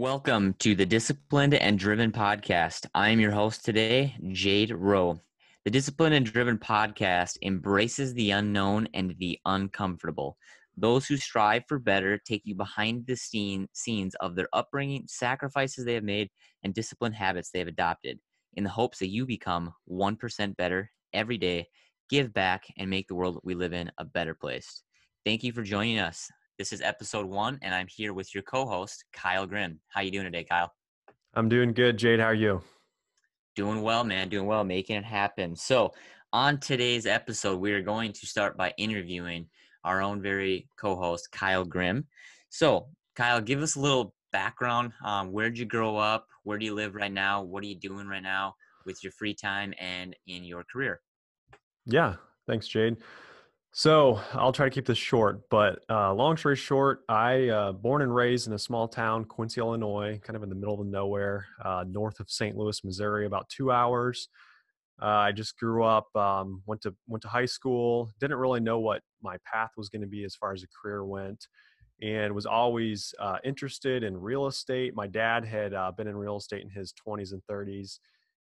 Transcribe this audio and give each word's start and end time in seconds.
Welcome 0.00 0.54
to 0.60 0.74
the 0.74 0.86
Disciplined 0.86 1.52
and 1.52 1.78
Driven 1.78 2.10
podcast. 2.10 2.86
I 2.94 3.10
am 3.10 3.20
your 3.20 3.32
host 3.32 3.66
today, 3.66 4.16
Jade 4.32 4.70
Rowe. 4.70 5.20
The 5.66 5.70
Disciplined 5.70 6.14
and 6.14 6.24
Driven 6.24 6.56
podcast 6.56 7.36
embraces 7.42 8.14
the 8.14 8.30
unknown 8.30 8.88
and 8.94 9.14
the 9.18 9.38
uncomfortable. 9.44 10.38
Those 10.74 11.06
who 11.06 11.18
strive 11.18 11.64
for 11.68 11.78
better 11.78 12.16
take 12.16 12.40
you 12.46 12.54
behind 12.54 13.06
the 13.06 13.14
scene, 13.14 13.68
scenes 13.74 14.14
of 14.14 14.36
their 14.36 14.48
upbringing, 14.54 15.04
sacrifices 15.06 15.84
they 15.84 15.92
have 15.92 16.02
made, 16.02 16.30
and 16.64 16.72
disciplined 16.72 17.16
habits 17.16 17.50
they 17.50 17.58
have 17.58 17.68
adopted 17.68 18.18
in 18.54 18.64
the 18.64 18.70
hopes 18.70 19.00
that 19.00 19.10
you 19.10 19.26
become 19.26 19.70
1% 19.86 20.56
better 20.56 20.90
every 21.12 21.36
day, 21.36 21.68
give 22.08 22.32
back, 22.32 22.64
and 22.78 22.88
make 22.88 23.06
the 23.06 23.14
world 23.14 23.38
we 23.44 23.54
live 23.54 23.74
in 23.74 23.92
a 23.98 24.06
better 24.06 24.34
place. 24.34 24.82
Thank 25.26 25.44
you 25.44 25.52
for 25.52 25.62
joining 25.62 25.98
us. 25.98 26.30
This 26.60 26.74
is 26.74 26.82
episode 26.82 27.24
one, 27.24 27.58
and 27.62 27.74
I'm 27.74 27.86
here 27.88 28.12
with 28.12 28.34
your 28.34 28.42
co-host, 28.42 29.06
Kyle 29.14 29.46
Grimm. 29.46 29.80
How 29.88 30.02
you 30.02 30.10
doing 30.10 30.26
today, 30.26 30.44
Kyle? 30.44 30.70
I'm 31.32 31.48
doing 31.48 31.72
good, 31.72 31.96
Jade. 31.96 32.20
How 32.20 32.26
are 32.26 32.34
you? 32.34 32.60
Doing 33.56 33.80
well, 33.80 34.04
man. 34.04 34.28
Doing 34.28 34.44
well, 34.44 34.62
making 34.62 34.96
it 34.96 35.04
happen. 35.06 35.56
So, 35.56 35.94
on 36.34 36.58
today's 36.58 37.06
episode, 37.06 37.60
we 37.60 37.72
are 37.72 37.80
going 37.80 38.12
to 38.12 38.26
start 38.26 38.58
by 38.58 38.74
interviewing 38.76 39.46
our 39.84 40.02
own 40.02 40.20
very 40.20 40.68
co-host, 40.78 41.32
Kyle 41.32 41.64
Grimm. 41.64 42.06
So, 42.50 42.88
Kyle, 43.16 43.40
give 43.40 43.62
us 43.62 43.76
a 43.76 43.80
little 43.80 44.14
background. 44.30 44.92
Um, 45.02 45.32
where'd 45.32 45.56
you 45.56 45.64
grow 45.64 45.96
up? 45.96 46.26
Where 46.42 46.58
do 46.58 46.66
you 46.66 46.74
live 46.74 46.94
right 46.94 47.10
now? 47.10 47.42
What 47.42 47.64
are 47.64 47.68
you 47.68 47.76
doing 47.76 48.06
right 48.06 48.22
now 48.22 48.54
with 48.84 49.02
your 49.02 49.12
free 49.12 49.32
time 49.32 49.72
and 49.80 50.14
in 50.26 50.44
your 50.44 50.64
career? 50.70 51.00
Yeah, 51.86 52.16
thanks, 52.46 52.68
Jade. 52.68 52.98
So 53.72 54.20
I'll 54.32 54.52
try 54.52 54.66
to 54.66 54.74
keep 54.74 54.86
this 54.86 54.98
short, 54.98 55.48
but 55.48 55.84
uh, 55.88 56.12
long 56.12 56.36
story 56.36 56.56
short, 56.56 57.04
I 57.08 57.48
uh, 57.48 57.72
born 57.72 58.02
and 58.02 58.12
raised 58.12 58.48
in 58.48 58.52
a 58.52 58.58
small 58.58 58.88
town, 58.88 59.24
Quincy, 59.24 59.60
Illinois, 59.60 60.18
kind 60.24 60.36
of 60.36 60.42
in 60.42 60.48
the 60.48 60.56
middle 60.56 60.80
of 60.80 60.86
nowhere, 60.86 61.46
uh, 61.64 61.84
north 61.86 62.18
of 62.18 62.28
St. 62.28 62.56
Louis, 62.56 62.82
Missouri, 62.82 63.26
about 63.26 63.48
two 63.48 63.70
hours. 63.70 64.28
Uh, 65.00 65.06
I 65.06 65.32
just 65.32 65.56
grew 65.56 65.84
up, 65.84 66.14
um, 66.16 66.62
went 66.66 66.82
to 66.82 66.94
went 67.06 67.22
to 67.22 67.28
high 67.28 67.46
school, 67.46 68.10
didn't 68.18 68.38
really 68.38 68.60
know 68.60 68.80
what 68.80 69.02
my 69.22 69.36
path 69.50 69.70
was 69.76 69.88
going 69.88 70.02
to 70.02 70.08
be 70.08 70.24
as 70.24 70.34
far 70.34 70.52
as 70.52 70.64
a 70.64 70.66
career 70.82 71.04
went, 71.04 71.46
and 72.02 72.34
was 72.34 72.46
always 72.46 73.14
uh, 73.20 73.38
interested 73.44 74.02
in 74.02 74.16
real 74.20 74.46
estate. 74.48 74.96
My 74.96 75.06
dad 75.06 75.44
had 75.44 75.74
uh, 75.74 75.92
been 75.92 76.08
in 76.08 76.16
real 76.16 76.38
estate 76.38 76.62
in 76.62 76.70
his 76.70 76.92
20s 77.06 77.32
and 77.32 77.42
30s, 77.48 78.00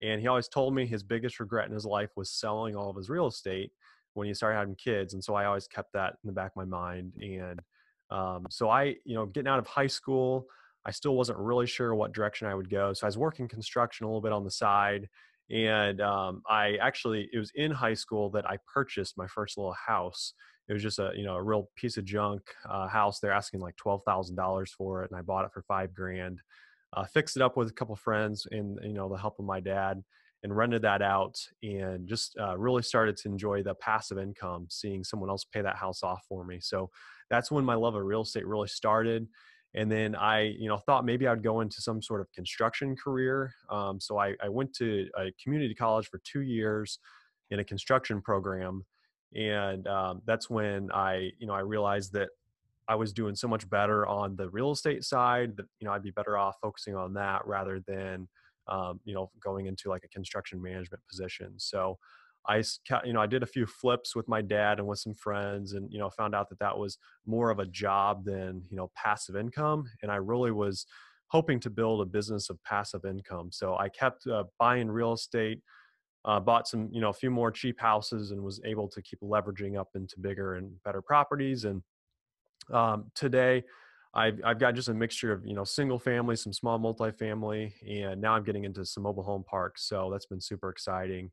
and 0.02 0.20
he 0.20 0.28
always 0.28 0.48
told 0.48 0.74
me 0.74 0.86
his 0.86 1.02
biggest 1.02 1.40
regret 1.40 1.68
in 1.68 1.74
his 1.74 1.84
life 1.84 2.10
was 2.16 2.30
selling 2.32 2.74
all 2.74 2.88
of 2.88 2.96
his 2.96 3.10
real 3.10 3.26
estate 3.26 3.70
when 4.14 4.28
you 4.28 4.34
start 4.34 4.56
having 4.56 4.74
kids. 4.74 5.14
And 5.14 5.22
so 5.22 5.34
I 5.34 5.44
always 5.44 5.66
kept 5.66 5.92
that 5.92 6.14
in 6.22 6.26
the 6.26 6.32
back 6.32 6.52
of 6.52 6.56
my 6.56 6.64
mind. 6.64 7.12
And 7.20 7.60
um, 8.10 8.46
so 8.50 8.68
I, 8.68 8.96
you 9.04 9.14
know, 9.14 9.26
getting 9.26 9.48
out 9.48 9.58
of 9.58 9.66
high 9.66 9.86
school, 9.86 10.46
I 10.84 10.90
still 10.90 11.14
wasn't 11.14 11.38
really 11.38 11.66
sure 11.66 11.94
what 11.94 12.12
direction 12.12 12.48
I 12.48 12.54
would 12.54 12.70
go. 12.70 12.92
So 12.92 13.06
I 13.06 13.08
was 13.08 13.18
working 13.18 13.48
construction 13.48 14.04
a 14.04 14.08
little 14.08 14.20
bit 14.20 14.32
on 14.32 14.44
the 14.44 14.50
side. 14.50 15.08
And 15.50 16.00
um, 16.00 16.42
I 16.48 16.76
actually, 16.76 17.28
it 17.32 17.38
was 17.38 17.50
in 17.54 17.70
high 17.70 17.94
school 17.94 18.30
that 18.30 18.48
I 18.48 18.58
purchased 18.72 19.18
my 19.18 19.26
first 19.26 19.58
little 19.58 19.74
house. 19.74 20.32
It 20.68 20.72
was 20.72 20.82
just 20.82 21.00
a, 21.00 21.12
you 21.16 21.24
know, 21.24 21.34
a 21.34 21.42
real 21.42 21.68
piece 21.76 21.96
of 21.96 22.04
junk 22.04 22.42
uh, 22.68 22.86
house. 22.86 23.18
They're 23.18 23.32
asking 23.32 23.60
like 23.60 23.76
$12,000 23.76 24.68
for 24.70 25.02
it. 25.02 25.10
And 25.10 25.18
I 25.18 25.22
bought 25.22 25.44
it 25.44 25.52
for 25.52 25.62
five 25.62 25.92
grand, 25.92 26.40
uh, 26.92 27.04
fixed 27.04 27.36
it 27.36 27.42
up 27.42 27.56
with 27.56 27.68
a 27.68 27.72
couple 27.72 27.96
friends 27.96 28.46
and, 28.50 28.78
you 28.82 28.92
know, 28.92 29.08
the 29.08 29.18
help 29.18 29.38
of 29.38 29.44
my 29.44 29.60
dad 29.60 30.02
and 30.42 30.56
rented 30.56 30.82
that 30.82 31.02
out 31.02 31.38
and 31.62 32.08
just 32.08 32.36
uh, 32.38 32.56
really 32.56 32.82
started 32.82 33.16
to 33.16 33.28
enjoy 33.28 33.62
the 33.62 33.74
passive 33.74 34.18
income 34.18 34.66
seeing 34.70 35.04
someone 35.04 35.28
else 35.28 35.44
pay 35.44 35.60
that 35.60 35.76
house 35.76 36.02
off 36.02 36.24
for 36.28 36.44
me. 36.44 36.58
So 36.60 36.90
that's 37.28 37.50
when 37.50 37.64
my 37.64 37.74
love 37.74 37.94
of 37.94 38.04
real 38.04 38.22
estate 38.22 38.46
really 38.46 38.68
started 38.68 39.28
and 39.74 39.90
then 39.90 40.14
i 40.16 40.40
you 40.58 40.68
know 40.68 40.76
thought 40.76 41.04
maybe 41.04 41.26
i'd 41.26 41.42
go 41.42 41.60
into 41.60 41.80
some 41.80 42.02
sort 42.02 42.20
of 42.20 42.30
construction 42.32 42.96
career 42.96 43.52
um, 43.70 44.00
so 44.00 44.18
I, 44.18 44.34
I 44.42 44.48
went 44.48 44.74
to 44.74 45.08
a 45.16 45.30
community 45.42 45.74
college 45.74 46.08
for 46.08 46.20
two 46.24 46.40
years 46.40 46.98
in 47.50 47.60
a 47.60 47.64
construction 47.64 48.20
program 48.20 48.84
and 49.34 49.86
um, 49.86 50.22
that's 50.26 50.50
when 50.50 50.90
i 50.92 51.30
you 51.38 51.46
know 51.46 51.54
i 51.54 51.60
realized 51.60 52.12
that 52.14 52.30
i 52.88 52.94
was 52.94 53.12
doing 53.12 53.34
so 53.34 53.48
much 53.48 53.68
better 53.70 54.06
on 54.06 54.36
the 54.36 54.50
real 54.50 54.72
estate 54.72 55.04
side 55.04 55.56
that 55.56 55.66
you 55.78 55.86
know 55.86 55.92
i'd 55.92 56.02
be 56.02 56.10
better 56.10 56.36
off 56.36 56.56
focusing 56.60 56.96
on 56.96 57.14
that 57.14 57.46
rather 57.46 57.80
than 57.86 58.28
um, 58.70 59.00
you 59.04 59.14
know, 59.14 59.30
going 59.42 59.66
into 59.66 59.88
like 59.88 60.04
a 60.04 60.08
construction 60.08 60.62
management 60.62 61.02
position. 61.08 61.54
So 61.58 61.98
I, 62.48 62.62
you 63.04 63.12
know, 63.12 63.20
I 63.20 63.26
did 63.26 63.42
a 63.42 63.46
few 63.46 63.66
flips 63.66 64.16
with 64.16 64.26
my 64.28 64.40
dad 64.40 64.78
and 64.78 64.88
with 64.88 64.98
some 64.98 65.14
friends, 65.14 65.74
and 65.74 65.92
you 65.92 65.98
know, 65.98 66.08
found 66.10 66.34
out 66.34 66.48
that 66.48 66.58
that 66.60 66.78
was 66.78 66.96
more 67.26 67.50
of 67.50 67.58
a 67.58 67.66
job 67.66 68.24
than 68.24 68.62
you 68.70 68.76
know 68.76 68.90
passive 68.96 69.36
income. 69.36 69.84
And 70.02 70.10
I 70.10 70.16
really 70.16 70.50
was 70.50 70.86
hoping 71.28 71.60
to 71.60 71.70
build 71.70 72.00
a 72.00 72.04
business 72.06 72.50
of 72.50 72.62
passive 72.64 73.04
income. 73.04 73.50
So 73.52 73.76
I 73.76 73.88
kept 73.88 74.26
uh, 74.26 74.44
buying 74.58 74.90
real 74.90 75.12
estate, 75.12 75.60
uh, 76.24 76.40
bought 76.40 76.66
some, 76.66 76.88
you 76.90 77.00
know, 77.00 77.10
a 77.10 77.14
few 77.14 77.30
more 77.30 77.52
cheap 77.52 77.80
houses, 77.80 78.32
and 78.32 78.42
was 78.42 78.60
able 78.64 78.88
to 78.88 79.00
keep 79.02 79.20
leveraging 79.20 79.78
up 79.78 79.88
into 79.94 80.18
bigger 80.20 80.54
and 80.54 80.72
better 80.82 81.00
properties. 81.00 81.64
And 81.64 81.82
um, 82.72 83.10
today, 83.14 83.62
I've, 84.12 84.40
I've 84.44 84.58
got 84.58 84.74
just 84.74 84.88
a 84.88 84.94
mixture 84.94 85.32
of 85.32 85.44
you 85.44 85.54
know 85.54 85.64
single 85.64 85.98
family 85.98 86.36
some 86.36 86.52
small 86.52 86.78
multifamily 86.78 87.72
and 87.88 88.20
now 88.20 88.34
i'm 88.34 88.42
getting 88.42 88.64
into 88.64 88.84
some 88.84 89.04
mobile 89.04 89.22
home 89.22 89.44
parks 89.44 89.86
so 89.86 90.08
that's 90.10 90.26
been 90.26 90.40
super 90.40 90.68
exciting. 90.68 91.30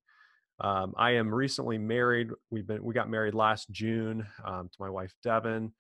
Um, 0.60 0.94
i 0.98 1.12
am 1.12 1.34
recently 1.34 1.78
married 1.78 2.30
we've 2.52 2.68
been 2.68 2.84
we 2.84 2.94
got 2.94 3.10
married 3.10 3.34
last 3.34 3.70
june 3.72 4.26
um, 4.46 4.70
to 4.70 4.78
my 4.80 4.90
wife 4.90 5.14
devin 5.24 5.72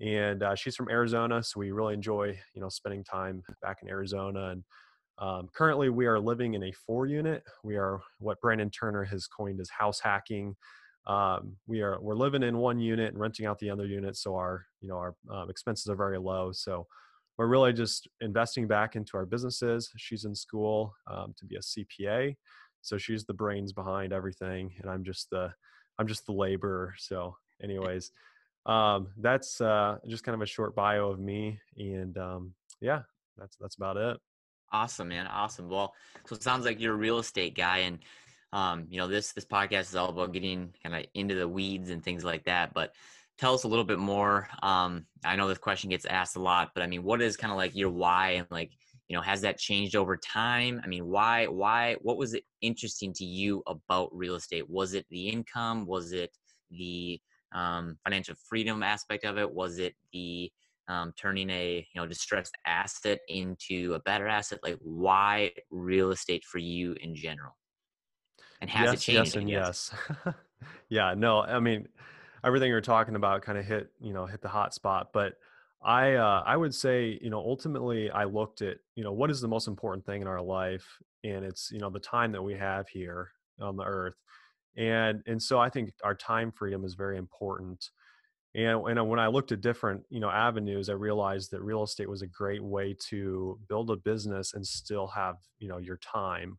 and 0.00 0.42
uh, 0.42 0.54
she's 0.54 0.76
from 0.76 0.88
arizona 0.88 1.42
so 1.42 1.58
we 1.60 1.72
really 1.72 1.94
enjoy 1.94 2.38
you 2.54 2.60
know 2.60 2.68
spending 2.68 3.02
time 3.02 3.42
back 3.62 3.78
in 3.82 3.88
arizona 3.88 4.50
and 4.50 4.64
um, 5.18 5.48
currently 5.54 5.88
we 5.88 6.06
are 6.06 6.20
living 6.20 6.54
in 6.54 6.62
a 6.64 6.72
four 6.72 7.06
unit. 7.06 7.42
We 7.64 7.76
are 7.76 8.00
what 8.18 8.40
brandon 8.40 8.70
turner 8.70 9.04
has 9.04 9.26
coined 9.26 9.60
as 9.60 9.70
house 9.70 9.98
hacking 9.98 10.56
um, 11.06 11.56
we 11.66 11.82
are 11.82 11.98
we're 12.00 12.14
living 12.14 12.42
in 12.42 12.58
one 12.58 12.80
unit 12.80 13.12
and 13.12 13.20
renting 13.20 13.46
out 13.46 13.58
the 13.58 13.70
other 13.70 13.86
unit 13.86 14.16
so 14.16 14.34
our 14.34 14.66
you 14.80 14.88
know 14.88 14.96
our 14.96 15.14
um, 15.30 15.50
expenses 15.50 15.88
are 15.88 15.96
very 15.96 16.18
low 16.18 16.50
so 16.52 16.86
we're 17.38 17.46
really 17.46 17.72
just 17.72 18.08
investing 18.22 18.66
back 18.66 18.96
into 18.96 19.14
our 19.18 19.26
businesses. 19.26 19.90
She's 19.98 20.24
in 20.24 20.34
school 20.34 20.94
um, 21.10 21.34
to 21.38 21.44
be 21.44 21.56
a 21.56 21.60
cpa 21.60 22.34
so 22.86 22.96
she's 22.96 23.24
the 23.24 23.34
brains 23.34 23.72
behind 23.72 24.12
everything 24.12 24.72
and 24.80 24.90
i'm 24.90 25.02
just 25.02 25.28
the 25.30 25.52
i'm 25.98 26.06
just 26.06 26.24
the 26.26 26.32
laborer 26.32 26.94
so 26.98 27.36
anyways 27.62 28.12
um, 28.66 29.08
that's 29.18 29.60
uh, 29.60 29.96
just 30.08 30.24
kind 30.24 30.34
of 30.34 30.42
a 30.42 30.46
short 30.46 30.74
bio 30.74 31.08
of 31.08 31.20
me 31.20 31.60
and 31.76 32.18
um, 32.18 32.52
yeah 32.80 33.02
that's 33.38 33.56
that's 33.60 33.76
about 33.76 33.96
it. 33.96 34.18
Awesome 34.72 35.08
man 35.08 35.26
awesome. 35.26 35.68
Well 35.68 35.94
so 36.26 36.34
it 36.34 36.42
sounds 36.42 36.64
like 36.64 36.80
you're 36.80 36.94
a 36.94 36.96
real 36.96 37.18
estate 37.18 37.54
guy 37.54 37.78
and 37.78 37.98
um, 38.52 38.86
you 38.88 38.98
know, 38.98 39.08
this 39.08 39.32
this 39.32 39.44
podcast 39.44 39.82
is 39.82 39.96
all 39.96 40.10
about 40.10 40.32
getting 40.32 40.74
kind 40.82 40.94
of 40.94 41.04
into 41.14 41.34
the 41.34 41.48
weeds 41.48 41.90
and 41.90 42.02
things 42.02 42.24
like 42.24 42.44
that. 42.44 42.72
But 42.74 42.94
tell 43.38 43.54
us 43.54 43.64
a 43.64 43.68
little 43.68 43.84
bit 43.84 43.98
more. 43.98 44.48
Um, 44.62 45.06
I 45.24 45.36
know 45.36 45.48
this 45.48 45.58
question 45.58 45.90
gets 45.90 46.06
asked 46.06 46.36
a 46.36 46.42
lot, 46.42 46.70
but 46.74 46.82
I 46.82 46.86
mean, 46.86 47.02
what 47.02 47.20
is 47.20 47.36
kind 47.36 47.52
of 47.52 47.58
like 47.58 47.74
your 47.74 47.90
why 47.90 48.30
and 48.30 48.46
like, 48.50 48.72
you 49.08 49.16
know, 49.16 49.22
has 49.22 49.42
that 49.42 49.58
changed 49.58 49.94
over 49.94 50.16
time? 50.16 50.80
I 50.82 50.86
mean, 50.86 51.06
why, 51.06 51.46
why, 51.46 51.96
what 52.00 52.16
was 52.16 52.34
it 52.34 52.44
interesting 52.62 53.12
to 53.14 53.24
you 53.24 53.62
about 53.66 54.16
real 54.16 54.34
estate? 54.34 54.68
Was 54.68 54.94
it 54.94 55.06
the 55.10 55.28
income? 55.28 55.86
Was 55.86 56.12
it 56.12 56.36
the 56.70 57.20
um, 57.52 57.98
financial 58.04 58.34
freedom 58.48 58.82
aspect 58.82 59.24
of 59.24 59.38
it? 59.38 59.52
Was 59.52 59.78
it 59.78 59.94
the 60.12 60.50
um, 60.88 61.12
turning 61.16 61.50
a 61.50 61.86
you 61.92 62.00
know 62.00 62.06
distressed 62.06 62.54
asset 62.64 63.18
into 63.28 63.94
a 63.94 64.00
better 64.00 64.28
asset? 64.28 64.60
Like, 64.62 64.78
why 64.80 65.52
real 65.70 66.10
estate 66.10 66.44
for 66.44 66.58
you 66.58 66.94
in 67.00 67.14
general? 67.14 67.56
And 68.60 68.70
has 68.70 68.84
yes, 68.84 68.94
it 68.94 69.00
changed? 69.00 69.26
Yes, 69.26 69.36
and 69.36 69.50
yes. 69.50 69.94
yeah, 70.88 71.14
no, 71.16 71.42
I 71.42 71.60
mean, 71.60 71.88
everything 72.44 72.70
you're 72.70 72.80
talking 72.80 73.16
about 73.16 73.42
kind 73.42 73.58
of 73.58 73.64
hit, 73.64 73.90
you 74.00 74.12
know, 74.12 74.26
hit 74.26 74.40
the 74.40 74.48
hot 74.48 74.74
spot. 74.74 75.08
But 75.12 75.34
I, 75.82 76.14
uh, 76.14 76.42
I 76.46 76.56
would 76.56 76.74
say, 76.74 77.18
you 77.20 77.30
know, 77.30 77.38
ultimately, 77.38 78.10
I 78.10 78.24
looked 78.24 78.62
at, 78.62 78.78
you 78.94 79.04
know, 79.04 79.12
what 79.12 79.30
is 79.30 79.40
the 79.40 79.48
most 79.48 79.68
important 79.68 80.06
thing 80.06 80.22
in 80.22 80.28
our 80.28 80.40
life, 80.40 80.86
and 81.24 81.44
it's, 81.44 81.70
you 81.70 81.78
know, 81.78 81.90
the 81.90 82.00
time 82.00 82.32
that 82.32 82.42
we 82.42 82.54
have 82.54 82.88
here 82.88 83.30
on 83.60 83.76
the 83.76 83.84
earth, 83.84 84.16
and 84.76 85.22
and 85.26 85.42
so 85.42 85.58
I 85.58 85.68
think 85.68 85.92
our 86.04 86.14
time 86.14 86.52
freedom 86.52 86.84
is 86.84 86.94
very 86.94 87.18
important. 87.18 87.90
And, 88.54 88.88
and 88.88 89.08
when 89.08 89.20
I 89.20 89.26
looked 89.26 89.52
at 89.52 89.60
different, 89.60 90.02
you 90.08 90.18
know, 90.18 90.30
avenues, 90.30 90.88
I 90.88 90.94
realized 90.94 91.50
that 91.50 91.60
real 91.60 91.82
estate 91.82 92.08
was 92.08 92.22
a 92.22 92.26
great 92.26 92.64
way 92.64 92.96
to 93.10 93.60
build 93.68 93.90
a 93.90 93.96
business 93.96 94.54
and 94.54 94.66
still 94.66 95.08
have, 95.08 95.36
you 95.58 95.68
know, 95.68 95.76
your 95.76 95.98
time 95.98 96.56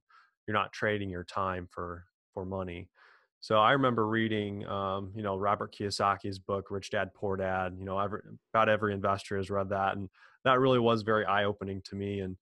you're 0.47 0.55
not 0.57 0.73
trading 0.73 1.09
your 1.09 1.23
time 1.23 1.67
for 1.71 2.05
for 2.33 2.45
money. 2.45 2.89
So 3.39 3.57
i 3.59 3.71
remember 3.71 4.07
reading 4.07 4.65
um, 4.67 5.11
you 5.15 5.21
know 5.23 5.37
robert 5.37 5.73
kiyosaki's 5.73 6.39
book 6.39 6.71
rich 6.71 6.89
dad 6.89 7.13
poor 7.13 7.37
dad 7.37 7.75
you 7.77 7.85
know 7.85 7.99
every, 7.99 8.21
about 8.53 8.69
every 8.69 8.93
investor 8.93 9.37
has 9.37 9.49
read 9.49 9.69
that 9.69 9.95
and 9.95 10.09
that 10.43 10.59
really 10.59 10.79
was 10.79 11.03
very 11.03 11.25
eye-opening 11.25 11.81
to 11.83 11.95
me 11.95 12.21
and 12.21 12.37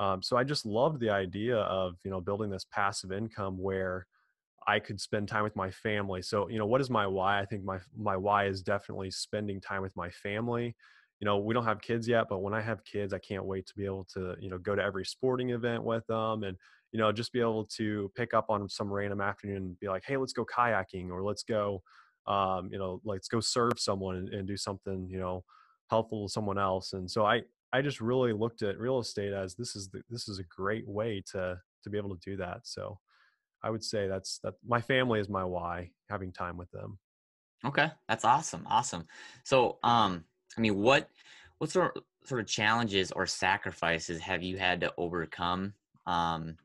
um, 0.00 0.22
so 0.22 0.36
i 0.36 0.44
just 0.44 0.66
loved 0.66 1.00
the 1.00 1.10
idea 1.10 1.56
of 1.56 1.96
you 2.04 2.10
know 2.10 2.20
building 2.20 2.50
this 2.50 2.66
passive 2.70 3.10
income 3.12 3.58
where 3.58 4.06
i 4.66 4.78
could 4.78 5.00
spend 5.00 5.28
time 5.28 5.42
with 5.44 5.56
my 5.56 5.70
family. 5.70 6.22
So 6.22 6.48
you 6.48 6.58
know 6.58 6.66
what 6.66 6.80
is 6.80 6.90
my 6.90 7.06
why? 7.06 7.40
I 7.40 7.44
think 7.46 7.64
my 7.64 7.78
my 7.96 8.16
why 8.16 8.46
is 8.46 8.62
definitely 8.62 9.10
spending 9.10 9.60
time 9.60 9.82
with 9.82 9.94
my 9.96 10.10
family. 10.10 10.74
You 11.20 11.26
know, 11.26 11.38
we 11.38 11.54
don't 11.54 11.64
have 11.64 11.80
kids 11.80 12.08
yet, 12.08 12.26
but 12.28 12.40
when 12.40 12.54
I 12.54 12.60
have 12.60 12.84
kids, 12.84 13.12
I 13.14 13.18
can't 13.18 13.44
wait 13.44 13.66
to 13.66 13.74
be 13.76 13.84
able 13.86 14.04
to, 14.14 14.34
you 14.40 14.50
know, 14.50 14.58
go 14.58 14.74
to 14.74 14.82
every 14.82 15.04
sporting 15.06 15.50
event 15.50 15.82
with 15.84 16.06
them 16.06 16.42
and, 16.42 16.56
you 16.94 17.00
know, 17.00 17.10
just 17.10 17.32
be 17.32 17.40
able 17.40 17.64
to 17.64 18.08
pick 18.14 18.34
up 18.34 18.46
on 18.48 18.68
some 18.68 18.88
random 18.88 19.20
afternoon 19.20 19.56
and 19.56 19.80
be 19.80 19.88
like, 19.88 20.04
hey, 20.06 20.16
let's 20.16 20.32
go 20.32 20.46
kayaking 20.46 21.10
or 21.10 21.24
let's 21.24 21.42
go, 21.42 21.82
um, 22.28 22.68
you 22.70 22.78
know, 22.78 23.00
let's 23.04 23.26
go 23.26 23.40
serve 23.40 23.72
someone 23.78 24.14
and, 24.14 24.28
and 24.28 24.46
do 24.46 24.56
something, 24.56 25.08
you 25.10 25.18
know, 25.18 25.42
helpful 25.90 26.28
to 26.28 26.32
someone 26.32 26.56
else. 26.56 26.92
And 26.92 27.10
so 27.10 27.26
I, 27.26 27.42
I 27.72 27.82
just 27.82 28.00
really 28.00 28.32
looked 28.32 28.62
at 28.62 28.78
real 28.78 29.00
estate 29.00 29.32
as 29.32 29.56
this 29.56 29.74
is 29.74 29.88
the, 29.88 30.02
this 30.08 30.28
is 30.28 30.38
a 30.38 30.44
great 30.44 30.86
way 30.86 31.20
to 31.32 31.58
to 31.82 31.90
be 31.90 31.98
able 31.98 32.16
to 32.16 32.30
do 32.30 32.36
that. 32.36 32.60
So 32.62 33.00
I 33.60 33.70
would 33.70 33.82
say 33.82 34.06
that's 34.06 34.38
that 34.44 34.54
my 34.64 34.80
family 34.80 35.18
is 35.18 35.28
my 35.28 35.42
why, 35.42 35.90
having 36.08 36.30
time 36.30 36.56
with 36.56 36.70
them. 36.70 37.00
Okay, 37.64 37.90
that's 38.08 38.24
awesome. 38.24 38.68
Awesome. 38.70 39.04
So 39.42 39.78
um 39.82 40.24
I 40.56 40.60
mean 40.60 40.76
what 40.76 41.10
what 41.58 41.70
sort 41.70 41.96
of, 41.96 42.04
sort 42.24 42.40
of 42.40 42.46
challenges 42.46 43.10
or 43.10 43.26
sacrifices 43.26 44.20
have 44.20 44.44
you 44.44 44.58
had 44.58 44.80
to 44.82 44.92
overcome 44.96 45.74
um 46.06 46.56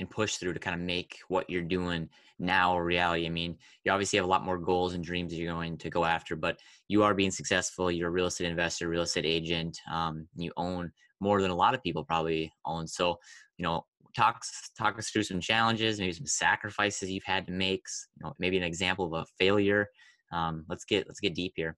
and 0.00 0.10
push 0.10 0.36
through 0.36 0.52
to 0.54 0.60
kind 0.60 0.74
of 0.74 0.84
make 0.84 1.18
what 1.28 1.48
you're 1.48 1.62
doing 1.62 2.08
now 2.38 2.76
a 2.76 2.82
reality? 2.82 3.26
I 3.26 3.30
mean, 3.30 3.56
you 3.84 3.92
obviously 3.92 4.16
have 4.16 4.26
a 4.26 4.30
lot 4.30 4.44
more 4.44 4.58
goals 4.58 4.94
and 4.94 5.04
dreams 5.04 5.32
that 5.32 5.38
you're 5.38 5.52
going 5.52 5.78
to 5.78 5.90
go 5.90 6.04
after, 6.04 6.36
but 6.36 6.58
you 6.88 7.02
are 7.02 7.14
being 7.14 7.30
successful. 7.30 7.90
You're 7.90 8.08
a 8.08 8.12
real 8.12 8.26
estate 8.26 8.48
investor, 8.48 8.88
real 8.88 9.02
estate 9.02 9.26
agent. 9.26 9.78
Um, 9.90 10.28
you 10.36 10.52
own 10.56 10.92
more 11.20 11.40
than 11.40 11.50
a 11.50 11.56
lot 11.56 11.74
of 11.74 11.82
people 11.82 12.04
probably 12.04 12.52
own. 12.66 12.86
So, 12.86 13.18
you 13.56 13.62
know, 13.62 13.84
talk 14.16 14.42
talk 14.78 14.98
us 14.98 15.10
through 15.10 15.24
some 15.24 15.40
challenges, 15.40 15.98
maybe 15.98 16.12
some 16.12 16.26
sacrifices 16.26 17.10
you've 17.10 17.24
had 17.24 17.46
to 17.46 17.52
make. 17.52 17.82
You 18.16 18.26
know, 18.26 18.34
maybe 18.38 18.56
an 18.56 18.62
example 18.62 19.06
of 19.06 19.22
a 19.22 19.26
failure. 19.38 19.88
Um, 20.32 20.64
let's 20.68 20.84
get 20.84 21.06
let's 21.06 21.20
get 21.20 21.34
deep 21.34 21.52
here. 21.56 21.76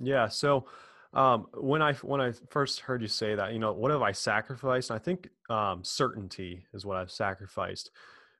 Yeah. 0.00 0.28
So 0.28 0.66
um, 1.14 1.46
when 1.54 1.80
I 1.80 1.92
when 1.94 2.20
I 2.20 2.32
first 2.50 2.80
heard 2.80 3.00
you 3.00 3.08
say 3.08 3.34
that, 3.34 3.52
you 3.52 3.58
know, 3.58 3.72
what 3.72 3.92
have 3.92 4.02
I 4.02 4.12
sacrificed? 4.12 4.90
I 4.90 4.98
think 4.98 5.28
um, 5.48 5.84
certainty 5.84 6.66
is 6.74 6.84
what 6.84 6.96
I've 6.96 7.10
sacrificed. 7.10 7.90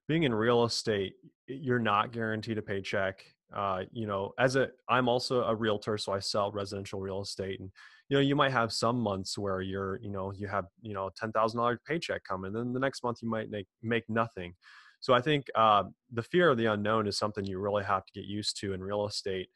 Being 0.09 0.25
in 0.25 0.35
real 0.35 0.65
estate, 0.65 1.15
you're 1.47 1.79
not 1.79 2.13
guaranteed 2.13 2.59
a 2.59 2.63
paycheck. 2.63 3.25
Uh, 3.55 3.85
you 3.93 4.07
know, 4.07 4.33
as 4.39 4.57
a 4.57 4.71
I'm 4.89 5.09
also 5.09 5.45
a 5.45 5.55
realtor, 5.55 5.97
so 5.97 6.13
I 6.13 6.19
sell 6.19 6.51
residential 6.51 7.01
real 7.01 7.23
estate, 7.23 7.61
and 7.61 7.71
you 8.09 8.17
know, 8.17 8.21
you 8.21 8.35
might 8.35 8.53
have 8.53 8.73
some 8.73 8.99
months 8.99 9.39
where 9.39 9.61
you're, 9.61 10.01
you 10.03 10.11
know, 10.11 10.33
you 10.33 10.49
have 10.49 10.67
you 10.83 10.95
know 10.95 11.11
ten 11.17 11.31
thousand 11.31 11.59
dollar 11.59 11.81
paycheck 11.87 12.25
coming, 12.25 12.53
then 12.53 12.73
the 12.73 12.81
next 12.81 13.05
month 13.05 13.19
you 13.23 13.31
might 13.31 13.51
make 13.51 13.69
make 13.83 14.05
nothing. 14.09 14.53
So 14.99 15.15
I 15.15 15.21
think 15.21 15.47
uh, 15.55 15.85
the 16.13 16.23
fear 16.23 16.51
of 16.51 16.57
the 16.57 16.67
unknown 16.67 17.07
is 17.07 17.19
something 17.19 17.45
you 17.45 17.59
really 17.59 17.85
have 17.85 18.05
to 18.07 18.13
get 18.13 18.25
used 18.25 18.59
to 18.61 18.73
in 18.73 18.83
real 18.83 19.07
estate 19.07 19.49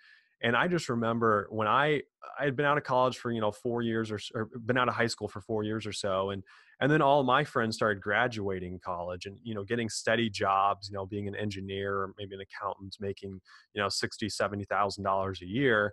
and 0.43 0.56
I 0.56 0.69
just 0.69 0.88
remember 0.88 1.49
when 1.50 1.67
I 1.67 2.02
I 2.38 2.44
had 2.44 2.56
been 2.56 2.67
out 2.67 2.79
of 2.79 2.85
college 2.85 3.19
for 3.19 3.32
you 3.32 3.40
know 3.40 3.50
four 3.50 3.82
years 3.82 4.11
or, 4.11 4.20
or 4.35 4.50
been 4.67 4.79
out 4.79 4.88
of 4.88 4.94
high 4.94 5.06
school 5.06 5.29
for 5.29 5.40
four 5.40 5.64
years 5.64 5.87
or 5.87 5.93
so, 5.93 6.31
and 6.31 6.43
and 6.81 6.90
then 6.90 7.02
all 7.02 7.25
my 7.25 7.43
friends 7.44 7.75
started 7.76 8.00
graduating 8.00 8.79
college 8.85 9.26
and 9.26 9.38
you 9.43 9.55
know 9.55 9.64
getting 9.64 9.88
steady 9.88 10.31
jobs, 10.31 10.88
you 10.88 10.94
know 10.96 11.06
being 11.06 11.29
an 11.29 11.35
engineer 11.35 11.94
or 11.96 12.14
maybe 12.19 12.35
an 12.35 12.40
accountant 12.40 12.96
making 13.00 13.40
you 13.75 13.82
know 13.82 13.88
sixty 13.88 14.29
seventy 14.29 14.64
thousand 14.64 15.05
dollars 15.05 15.40
a 15.43 15.46
year, 15.46 15.93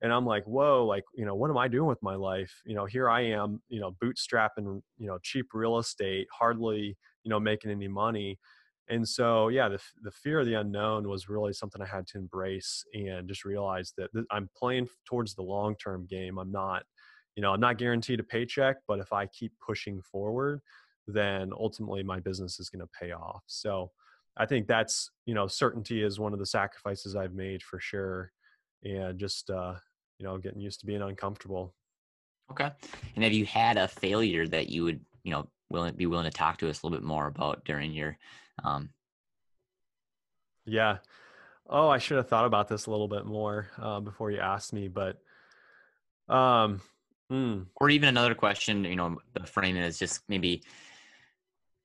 and 0.00 0.12
I'm 0.12 0.26
like 0.26 0.44
whoa 0.44 0.86
like 0.86 1.04
you 1.14 1.26
know 1.26 1.34
what 1.34 1.50
am 1.50 1.58
I 1.58 1.68
doing 1.68 1.88
with 1.88 2.02
my 2.02 2.14
life? 2.14 2.52
You 2.64 2.74
know 2.74 2.86
here 2.86 3.10
I 3.10 3.22
am 3.22 3.62
you 3.68 3.80
know 3.80 3.92
bootstrapping 4.02 4.80
you 4.98 5.06
know 5.06 5.18
cheap 5.22 5.46
real 5.52 5.78
estate, 5.78 6.28
hardly 6.32 6.96
you 7.24 7.30
know 7.30 7.40
making 7.40 7.70
any 7.70 7.88
money 7.88 8.38
and 8.92 9.08
so 9.08 9.48
yeah 9.48 9.68
the, 9.68 9.78
the 10.02 10.10
fear 10.10 10.40
of 10.40 10.46
the 10.46 10.54
unknown 10.54 11.08
was 11.08 11.28
really 11.28 11.52
something 11.52 11.80
i 11.82 11.86
had 11.86 12.06
to 12.06 12.18
embrace 12.18 12.84
and 12.94 13.28
just 13.28 13.44
realize 13.44 13.92
that 13.96 14.08
i'm 14.30 14.48
playing 14.56 14.86
towards 15.08 15.34
the 15.34 15.42
long 15.42 15.74
term 15.76 16.06
game. 16.08 16.38
I'm 16.38 16.52
not 16.52 16.84
you 17.36 17.42
know 17.42 17.52
i'm 17.52 17.60
not 17.60 17.78
guaranteed 17.78 18.20
a 18.20 18.24
paycheck 18.24 18.76
but 18.86 18.98
if 18.98 19.12
i 19.12 19.26
keep 19.26 19.52
pushing 19.64 20.00
forward 20.02 20.60
then 21.08 21.50
ultimately 21.58 22.02
my 22.02 22.20
business 22.20 22.60
is 22.60 22.70
going 22.70 22.80
to 22.80 22.88
pay 23.00 23.12
off. 23.12 23.42
So 23.46 23.90
i 24.36 24.46
think 24.46 24.66
that's 24.66 25.10
you 25.26 25.34
know 25.34 25.46
certainty 25.46 26.02
is 26.02 26.20
one 26.20 26.32
of 26.32 26.38
the 26.38 26.46
sacrifices 26.46 27.16
i've 27.16 27.34
made 27.34 27.62
for 27.62 27.80
sure 27.80 28.32
and 28.84 29.18
just 29.18 29.50
uh 29.50 29.74
you 30.18 30.26
know 30.26 30.38
getting 30.38 30.60
used 30.60 30.80
to 30.80 30.86
being 30.86 31.02
uncomfortable. 31.02 31.74
Okay. 32.50 32.70
And 33.14 33.24
have 33.24 33.32
you 33.32 33.46
had 33.46 33.76
a 33.78 33.88
failure 33.88 34.46
that 34.48 34.68
you 34.68 34.84
would 34.84 35.00
you 35.24 35.32
know 35.32 35.48
willing 35.70 35.94
be 35.94 36.06
willing 36.06 36.30
to 36.30 36.30
talk 36.30 36.58
to 36.58 36.68
us 36.68 36.82
a 36.82 36.86
little 36.86 36.98
bit 36.98 37.06
more 37.06 37.26
about 37.26 37.64
during 37.64 37.92
your 37.92 38.16
um, 38.64 38.90
yeah. 40.64 40.98
Oh, 41.68 41.88
I 41.88 41.98
should 41.98 42.16
have 42.16 42.28
thought 42.28 42.44
about 42.44 42.68
this 42.68 42.86
a 42.86 42.90
little 42.90 43.08
bit 43.08 43.24
more 43.24 43.68
uh, 43.80 44.00
before 44.00 44.30
you 44.30 44.38
asked 44.38 44.72
me, 44.72 44.88
but 44.88 45.18
um, 46.28 46.80
mm. 47.30 47.66
or 47.76 47.90
even 47.90 48.08
another 48.08 48.34
question. 48.34 48.84
You 48.84 48.96
know, 48.96 49.18
the 49.34 49.46
frame 49.46 49.76
is 49.76 49.98
just 49.98 50.22
maybe, 50.28 50.62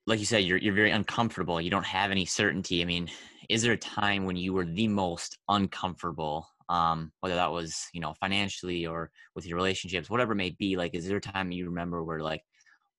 like 0.06 0.18
you 0.18 0.24
said, 0.24 0.44
you're 0.44 0.58
you're 0.58 0.74
very 0.74 0.90
uncomfortable. 0.90 1.60
You 1.60 1.70
don't 1.70 1.86
have 1.86 2.10
any 2.10 2.24
certainty. 2.24 2.82
I 2.82 2.84
mean, 2.84 3.08
is 3.48 3.62
there 3.62 3.72
a 3.72 3.78
time 3.78 4.24
when 4.24 4.36
you 4.36 4.52
were 4.52 4.66
the 4.66 4.88
most 4.88 5.38
uncomfortable? 5.48 6.46
Um, 6.68 7.12
whether 7.20 7.36
that 7.36 7.50
was 7.50 7.86
you 7.94 8.00
know 8.00 8.14
financially 8.20 8.86
or 8.86 9.10
with 9.34 9.46
your 9.46 9.56
relationships, 9.56 10.10
whatever 10.10 10.32
it 10.32 10.36
may 10.36 10.50
be. 10.50 10.76
Like, 10.76 10.94
is 10.94 11.06
there 11.06 11.16
a 11.16 11.20
time 11.20 11.50
you 11.50 11.66
remember 11.66 12.02
where 12.04 12.20
like, 12.20 12.42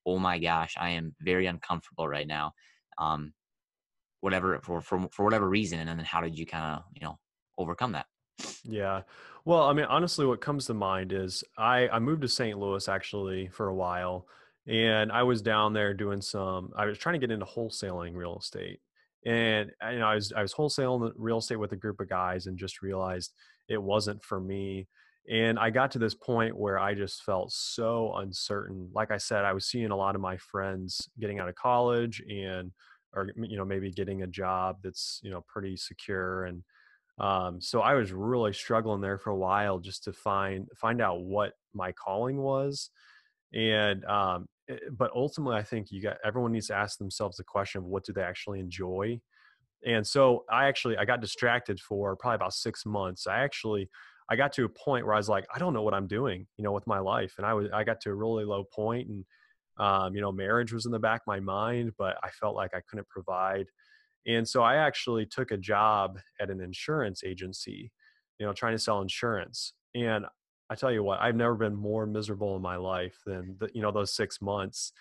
oh 0.05 0.17
my 0.17 0.39
gosh, 0.39 0.75
I 0.79 0.91
am 0.91 1.13
very 1.21 1.45
uncomfortable 1.45 2.07
right 2.07 2.27
now? 2.27 2.53
Um, 2.97 3.33
whatever 4.21 4.59
for 4.63 4.81
for 4.81 5.07
for 5.11 5.23
whatever 5.23 5.47
reason, 5.47 5.79
and 5.79 5.89
then 5.89 5.99
how 5.99 6.21
did 6.21 6.37
you 6.37 6.45
kind 6.45 6.75
of 6.75 6.83
you 6.93 7.05
know 7.05 7.17
overcome 7.57 7.93
that? 7.93 8.05
Yeah. 8.63 9.01
Well, 9.45 9.63
I 9.63 9.73
mean, 9.73 9.85
honestly, 9.85 10.25
what 10.25 10.41
comes 10.41 10.65
to 10.67 10.73
mind 10.73 11.11
is 11.13 11.43
I, 11.57 11.87
I 11.89 11.99
moved 11.99 12.21
to 12.21 12.27
St. 12.27 12.57
Louis 12.57 12.87
actually 12.87 13.47
for 13.47 13.67
a 13.67 13.75
while, 13.75 14.27
and 14.67 15.11
I 15.11 15.23
was 15.23 15.41
down 15.41 15.73
there 15.73 15.93
doing 15.93 16.21
some. 16.21 16.71
I 16.75 16.85
was 16.85 16.97
trying 16.97 17.13
to 17.13 17.19
get 17.19 17.31
into 17.31 17.45
wholesaling 17.45 18.15
real 18.15 18.37
estate, 18.37 18.79
and 19.25 19.71
uh, 19.83 19.89
you 19.89 19.99
know, 19.99 20.07
I 20.07 20.15
was 20.15 20.33
I 20.33 20.41
was 20.41 20.53
wholesaling 20.53 21.13
real 21.15 21.39
estate 21.39 21.57
with 21.57 21.71
a 21.71 21.77
group 21.77 21.99
of 21.99 22.09
guys, 22.09 22.47
and 22.47 22.57
just 22.57 22.81
realized 22.81 23.33
it 23.67 23.81
wasn't 23.81 24.23
for 24.23 24.39
me. 24.39 24.87
And 25.29 25.59
I 25.59 25.69
got 25.69 25.91
to 25.91 25.99
this 25.99 26.15
point 26.15 26.57
where 26.57 26.79
I 26.79 26.95
just 26.95 27.23
felt 27.23 27.51
so 27.51 28.13
uncertain. 28.15 28.89
Like 28.93 29.11
I 29.11 29.17
said, 29.17 29.45
I 29.45 29.53
was 29.53 29.67
seeing 29.67 29.91
a 29.91 29.95
lot 29.95 30.15
of 30.15 30.21
my 30.21 30.37
friends 30.37 31.07
getting 31.19 31.39
out 31.39 31.49
of 31.49 31.55
college 31.55 32.21
and 32.27 32.71
or 33.13 33.29
you 33.35 33.57
know 33.57 33.65
maybe 33.65 33.91
getting 33.91 34.23
a 34.23 34.27
job 34.27 34.77
that's 34.83 35.19
you 35.23 35.31
know 35.31 35.43
pretty 35.47 35.75
secure 35.75 36.45
and 36.45 36.63
um, 37.19 37.59
so 37.59 37.81
i 37.81 37.93
was 37.93 38.11
really 38.11 38.53
struggling 38.53 39.01
there 39.01 39.17
for 39.17 39.31
a 39.31 39.37
while 39.37 39.79
just 39.79 40.03
to 40.03 40.13
find 40.13 40.67
find 40.75 41.01
out 41.01 41.21
what 41.21 41.53
my 41.73 41.91
calling 41.91 42.37
was 42.37 42.91
and 43.53 44.05
um, 44.05 44.47
eh, 44.69 44.77
but 44.91 45.11
ultimately 45.15 45.57
i 45.57 45.63
think 45.63 45.91
you 45.91 46.01
got 46.01 46.17
everyone 46.23 46.51
needs 46.51 46.67
to 46.67 46.75
ask 46.75 46.97
themselves 46.97 47.37
the 47.37 47.43
question 47.43 47.79
of 47.79 47.85
what 47.85 48.05
do 48.05 48.13
they 48.13 48.21
actually 48.21 48.59
enjoy? 48.59 49.19
And 49.85 50.05
so 50.05 50.43
i 50.51 50.67
actually 50.67 50.97
i 50.97 51.05
got 51.05 51.21
distracted 51.21 51.79
for 51.79 52.15
probably 52.15 52.35
about 52.35 52.53
six 52.53 52.85
months. 52.85 53.27
I 53.27 53.39
actually 53.39 53.89
i 54.29 54.35
got 54.35 54.53
to 54.53 54.65
a 54.65 54.69
point 54.69 55.05
where 55.05 55.15
i 55.15 55.17
was 55.17 55.29
like 55.29 55.45
i 55.53 55.59
don't 55.59 55.73
know 55.73 55.81
what 55.81 55.93
i'm 55.93 56.07
doing 56.07 56.45
you 56.57 56.63
know 56.63 56.71
with 56.71 56.85
my 56.85 56.99
life 56.99 57.33
and 57.37 57.45
i 57.45 57.53
was 57.53 57.67
i 57.73 57.83
got 57.83 57.99
to 58.01 58.09
a 58.09 58.13
really 58.13 58.45
low 58.45 58.63
point 58.63 59.07
and 59.07 59.25
um, 59.79 60.13
you 60.13 60.21
know, 60.21 60.31
marriage 60.31 60.73
was 60.73 60.85
in 60.85 60.91
the 60.91 60.99
back 60.99 61.21
of 61.21 61.27
my 61.27 61.39
mind, 61.39 61.93
but 61.97 62.17
I 62.21 62.29
felt 62.29 62.55
like 62.55 62.73
I 62.73 62.81
couldn't 62.89 63.07
provide. 63.09 63.65
And 64.27 64.47
so 64.47 64.61
I 64.61 64.75
actually 64.75 65.25
took 65.25 65.51
a 65.51 65.57
job 65.57 66.19
at 66.39 66.49
an 66.49 66.61
insurance 66.61 67.23
agency, 67.23 67.91
you 68.37 68.45
know, 68.45 68.53
trying 68.53 68.73
to 68.73 68.79
sell 68.79 69.01
insurance. 69.01 69.73
And 69.95 70.25
I 70.69 70.75
tell 70.75 70.91
you 70.91 71.01
what, 71.01 71.19
I've 71.21 71.35
never 71.35 71.55
been 71.55 71.75
more 71.75 72.05
miserable 72.05 72.55
in 72.55 72.61
my 72.61 72.75
life 72.75 73.17
than 73.25 73.55
the, 73.59 73.69
you 73.73 73.81
know 73.81 73.91
those 73.91 74.13
six 74.13 74.41
months. 74.41 74.91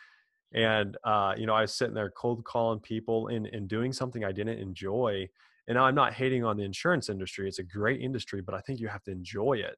And 0.54 0.96
uh, 1.04 1.34
you 1.36 1.46
know, 1.46 1.54
I 1.54 1.62
was 1.62 1.74
sitting 1.74 1.94
there 1.94 2.10
cold 2.10 2.44
calling 2.44 2.80
people 2.80 3.28
and, 3.28 3.46
and 3.46 3.68
doing 3.68 3.92
something 3.92 4.24
I 4.24 4.32
didn't 4.32 4.60
enjoy. 4.60 5.28
And 5.66 5.78
I'm 5.78 5.94
not 5.94 6.14
hating 6.14 6.44
on 6.44 6.56
the 6.56 6.64
insurance 6.64 7.10
industry; 7.10 7.48
it's 7.48 7.58
a 7.58 7.64
great 7.64 8.00
industry, 8.00 8.40
but 8.40 8.54
I 8.54 8.60
think 8.60 8.80
you 8.80 8.88
have 8.88 9.02
to 9.04 9.10
enjoy 9.10 9.54
it. 9.58 9.76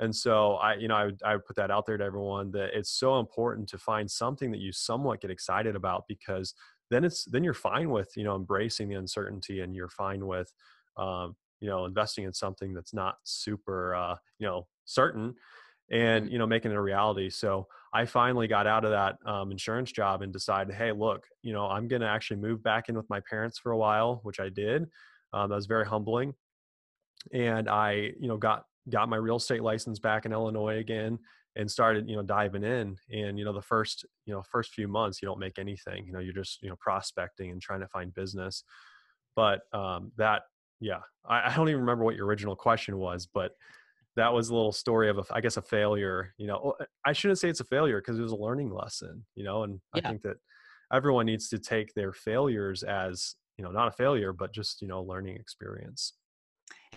And 0.00 0.14
so 0.14 0.54
I, 0.54 0.74
you 0.74 0.88
know, 0.88 0.96
I 0.96 1.04
would, 1.06 1.20
I 1.24 1.34
would 1.34 1.44
put 1.44 1.56
that 1.56 1.70
out 1.70 1.86
there 1.86 1.96
to 1.96 2.04
everyone 2.04 2.50
that 2.52 2.70
it's 2.76 2.90
so 2.90 3.20
important 3.20 3.68
to 3.68 3.78
find 3.78 4.10
something 4.10 4.50
that 4.50 4.60
you 4.60 4.72
somewhat 4.72 5.20
get 5.20 5.30
excited 5.30 5.76
about 5.76 6.04
because 6.08 6.54
then 6.90 7.04
it's, 7.04 7.24
then 7.24 7.44
you're 7.44 7.54
fine 7.54 7.90
with, 7.90 8.10
you 8.16 8.24
know, 8.24 8.34
embracing 8.34 8.88
the 8.88 8.96
uncertainty 8.96 9.60
and 9.60 9.74
you're 9.74 9.88
fine 9.88 10.26
with, 10.26 10.52
um, 10.96 11.36
you 11.60 11.68
know, 11.68 11.84
investing 11.84 12.24
in 12.24 12.32
something 12.32 12.74
that's 12.74 12.92
not 12.92 13.16
super, 13.22 13.94
uh, 13.94 14.16
you 14.38 14.46
know, 14.46 14.66
certain 14.84 15.34
and, 15.90 16.24
mm-hmm. 16.24 16.32
you 16.32 16.38
know, 16.38 16.46
making 16.46 16.72
it 16.72 16.76
a 16.76 16.80
reality. 16.80 17.30
So 17.30 17.68
I 17.92 18.04
finally 18.04 18.48
got 18.48 18.66
out 18.66 18.84
of 18.84 18.90
that 18.90 19.18
um, 19.24 19.52
insurance 19.52 19.92
job 19.92 20.22
and 20.22 20.32
decided, 20.32 20.74
Hey, 20.74 20.90
look, 20.92 21.26
you 21.42 21.52
know, 21.52 21.66
I'm 21.66 21.86
going 21.86 22.02
to 22.02 22.08
actually 22.08 22.38
move 22.38 22.62
back 22.62 22.88
in 22.88 22.96
with 22.96 23.08
my 23.08 23.20
parents 23.20 23.58
for 23.58 23.72
a 23.72 23.78
while, 23.78 24.20
which 24.24 24.40
I 24.40 24.48
did. 24.48 24.86
Um, 25.32 25.48
that 25.50 25.56
was 25.56 25.66
very 25.66 25.86
humbling 25.86 26.34
and 27.32 27.68
I, 27.68 28.12
you 28.18 28.28
know, 28.28 28.36
got 28.36 28.64
got 28.90 29.08
my 29.08 29.16
real 29.16 29.36
estate 29.36 29.62
license 29.62 29.98
back 29.98 30.24
in 30.24 30.32
Illinois 30.32 30.78
again 30.78 31.18
and 31.56 31.70
started, 31.70 32.08
you 32.08 32.16
know, 32.16 32.22
diving 32.22 32.64
in. 32.64 32.96
And, 33.12 33.38
you 33.38 33.44
know, 33.44 33.52
the 33.52 33.62
first, 33.62 34.06
you 34.26 34.32
know, 34.32 34.42
first 34.50 34.72
few 34.72 34.88
months, 34.88 35.20
you 35.20 35.26
don't 35.26 35.38
make 35.38 35.58
anything, 35.58 36.06
you 36.06 36.12
know, 36.12 36.18
you're 36.18 36.32
just, 36.32 36.62
you 36.62 36.68
know, 36.68 36.76
prospecting 36.80 37.50
and 37.50 37.60
trying 37.60 37.80
to 37.80 37.88
find 37.88 38.14
business. 38.14 38.64
But 39.36 39.60
um, 39.72 40.12
that, 40.16 40.42
yeah, 40.80 41.00
I, 41.24 41.52
I 41.52 41.56
don't 41.56 41.68
even 41.68 41.80
remember 41.80 42.04
what 42.04 42.16
your 42.16 42.26
original 42.26 42.56
question 42.56 42.96
was, 42.96 43.28
but 43.32 43.52
that 44.16 44.32
was 44.32 44.48
a 44.48 44.54
little 44.54 44.72
story 44.72 45.08
of 45.08 45.18
a, 45.18 45.24
I 45.30 45.40
guess 45.40 45.56
a 45.56 45.62
failure. 45.62 46.34
You 46.36 46.46
know, 46.46 46.74
I 47.04 47.12
shouldn't 47.12 47.38
say 47.38 47.48
it's 47.48 47.60
a 47.60 47.64
failure 47.64 48.00
because 48.00 48.18
it 48.18 48.22
was 48.22 48.32
a 48.32 48.36
learning 48.36 48.72
lesson. 48.72 49.24
You 49.34 49.44
know, 49.44 49.62
and 49.62 49.80
yeah. 49.94 50.02
I 50.04 50.08
think 50.08 50.22
that 50.22 50.36
everyone 50.92 51.26
needs 51.26 51.48
to 51.48 51.58
take 51.58 51.94
their 51.94 52.12
failures 52.12 52.82
as 52.82 53.34
you 53.56 53.64
know 53.64 53.70
not 53.70 53.88
a 53.88 53.92
failure, 53.92 54.32
but 54.32 54.52
just 54.52 54.82
you 54.82 54.88
know 54.88 55.02
learning 55.02 55.36
experience. 55.36 56.14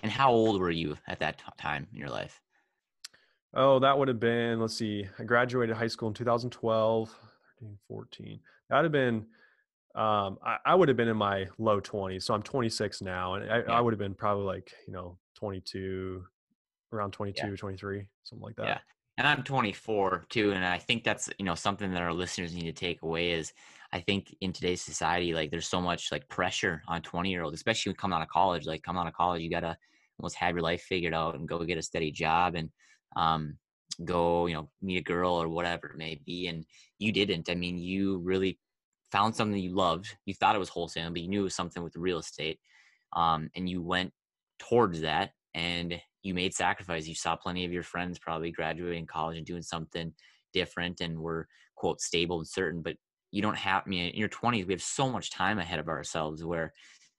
And 0.05 0.11
how 0.11 0.31
old 0.31 0.61
were 0.61 0.69
you 0.69 0.97
at 1.07 1.17
that 1.21 1.39
t- 1.39 1.45
time 1.57 1.87
in 1.91 1.97
your 1.97 2.09
life? 2.09 2.39
Oh, 3.55 3.79
that 3.79 3.97
would 3.97 4.07
have 4.07 4.19
been, 4.19 4.59
let's 4.59 4.75
see, 4.75 5.07
I 5.17 5.23
graduated 5.23 5.75
high 5.75 5.87
school 5.87 6.09
in 6.09 6.13
2012, 6.13 7.09
13, 7.59 7.77
14. 7.87 8.39
That 8.69 8.75
would 8.75 8.85
have 8.85 8.91
been, 8.91 9.25
um, 9.95 10.37
I, 10.45 10.57
I, 10.63 10.75
would 10.75 10.89
have 10.89 10.95
been 10.95 11.07
in 11.07 11.17
my 11.17 11.47
low 11.57 11.81
20s. 11.81 12.21
So 12.21 12.35
I'm 12.35 12.43
26 12.43 13.01
now. 13.01 13.33
And 13.33 13.51
I, 13.51 13.57
yeah. 13.57 13.63
I 13.71 13.81
would 13.81 13.93
have 13.93 13.99
been 13.99 14.13
probably 14.13 14.43
like, 14.43 14.73
you 14.85 14.93
know, 14.93 15.17
22, 15.37 16.23
around 16.93 17.09
22, 17.09 17.47
yeah. 17.47 17.55
23, 17.55 18.07
something 18.25 18.45
like 18.45 18.57
that. 18.57 18.67
Yeah. 18.67 18.77
And 19.17 19.25
I'm 19.27 19.41
24 19.41 20.27
too. 20.29 20.51
And 20.51 20.63
I 20.63 20.77
think 20.77 21.03
that's, 21.03 21.31
you 21.39 21.45
know, 21.45 21.55
something 21.55 21.91
that 21.93 22.03
our 22.03 22.13
listeners 22.13 22.53
need 22.53 22.67
to 22.67 22.73
take 22.73 23.01
away 23.01 23.31
is 23.31 23.53
I 23.91 24.01
think 24.01 24.35
in 24.41 24.53
today's 24.53 24.83
society, 24.83 25.33
like 25.33 25.49
there's 25.49 25.67
so 25.67 25.81
much 25.81 26.11
like 26.11 26.29
pressure 26.29 26.83
on 26.87 27.01
20 27.01 27.31
year 27.31 27.41
olds, 27.41 27.55
especially 27.55 27.89
when 27.89 27.95
coming 27.95 28.15
out 28.15 28.21
of 28.21 28.27
college, 28.27 28.67
like 28.67 28.83
come 28.83 28.99
out 28.99 29.07
of 29.07 29.13
college, 29.13 29.41
you 29.41 29.49
got 29.49 29.61
to 29.61 29.75
almost 30.19 30.35
have 30.35 30.55
your 30.55 30.63
life 30.63 30.81
figured 30.81 31.13
out 31.13 31.35
and 31.35 31.47
go 31.47 31.63
get 31.63 31.77
a 31.77 31.83
steady 31.83 32.11
job. 32.11 32.55
And, 32.55 32.69
um, 33.15 33.57
go, 34.03 34.45
you 34.47 34.53
know, 34.53 34.69
meet 34.81 34.97
a 34.97 35.03
girl 35.03 35.33
or 35.33 35.47
whatever 35.47 35.87
it 35.87 35.97
may 35.97 36.19
be. 36.25 36.47
And 36.47 36.65
you 36.99 37.11
didn't. 37.11 37.49
I 37.49 37.55
mean, 37.55 37.77
you 37.77 38.17
really 38.19 38.59
found 39.11 39.35
something 39.35 39.57
you 39.57 39.73
loved. 39.73 40.15
You 40.25 40.33
thought 40.33 40.55
it 40.55 40.59
was 40.59 40.69
wholesale, 40.69 41.09
but 41.11 41.21
you 41.21 41.29
knew 41.29 41.41
it 41.41 41.43
was 41.43 41.55
something 41.55 41.83
with 41.83 41.95
real 41.95 42.19
estate. 42.19 42.59
Um, 43.15 43.49
and 43.55 43.69
you 43.69 43.81
went 43.81 44.11
towards 44.59 45.01
that 45.01 45.31
and 45.53 45.99
you 46.23 46.33
made 46.33 46.53
sacrifice. 46.53 47.07
You 47.07 47.15
saw 47.15 47.35
plenty 47.35 47.63
of 47.63 47.71
your 47.71 47.83
friends 47.83 48.19
probably 48.19 48.51
graduating 48.51 49.05
college 49.05 49.37
and 49.37 49.45
doing 49.45 49.61
something 49.61 50.11
different 50.53 51.01
and 51.01 51.19
were 51.19 51.47
quote 51.75 52.01
stable 52.01 52.39
and 52.39 52.47
certain, 52.47 52.81
but 52.81 52.95
you 53.31 53.41
don't 53.41 53.57
have, 53.57 53.83
I 53.85 53.89
mean, 53.89 54.09
in 54.09 54.19
your 54.19 54.29
20s, 54.29 54.65
we 54.65 54.73
have 54.73 54.81
so 54.81 55.09
much 55.09 55.31
time 55.31 55.59
ahead 55.59 55.79
of 55.79 55.89
ourselves 55.89 56.43
where 56.43 56.73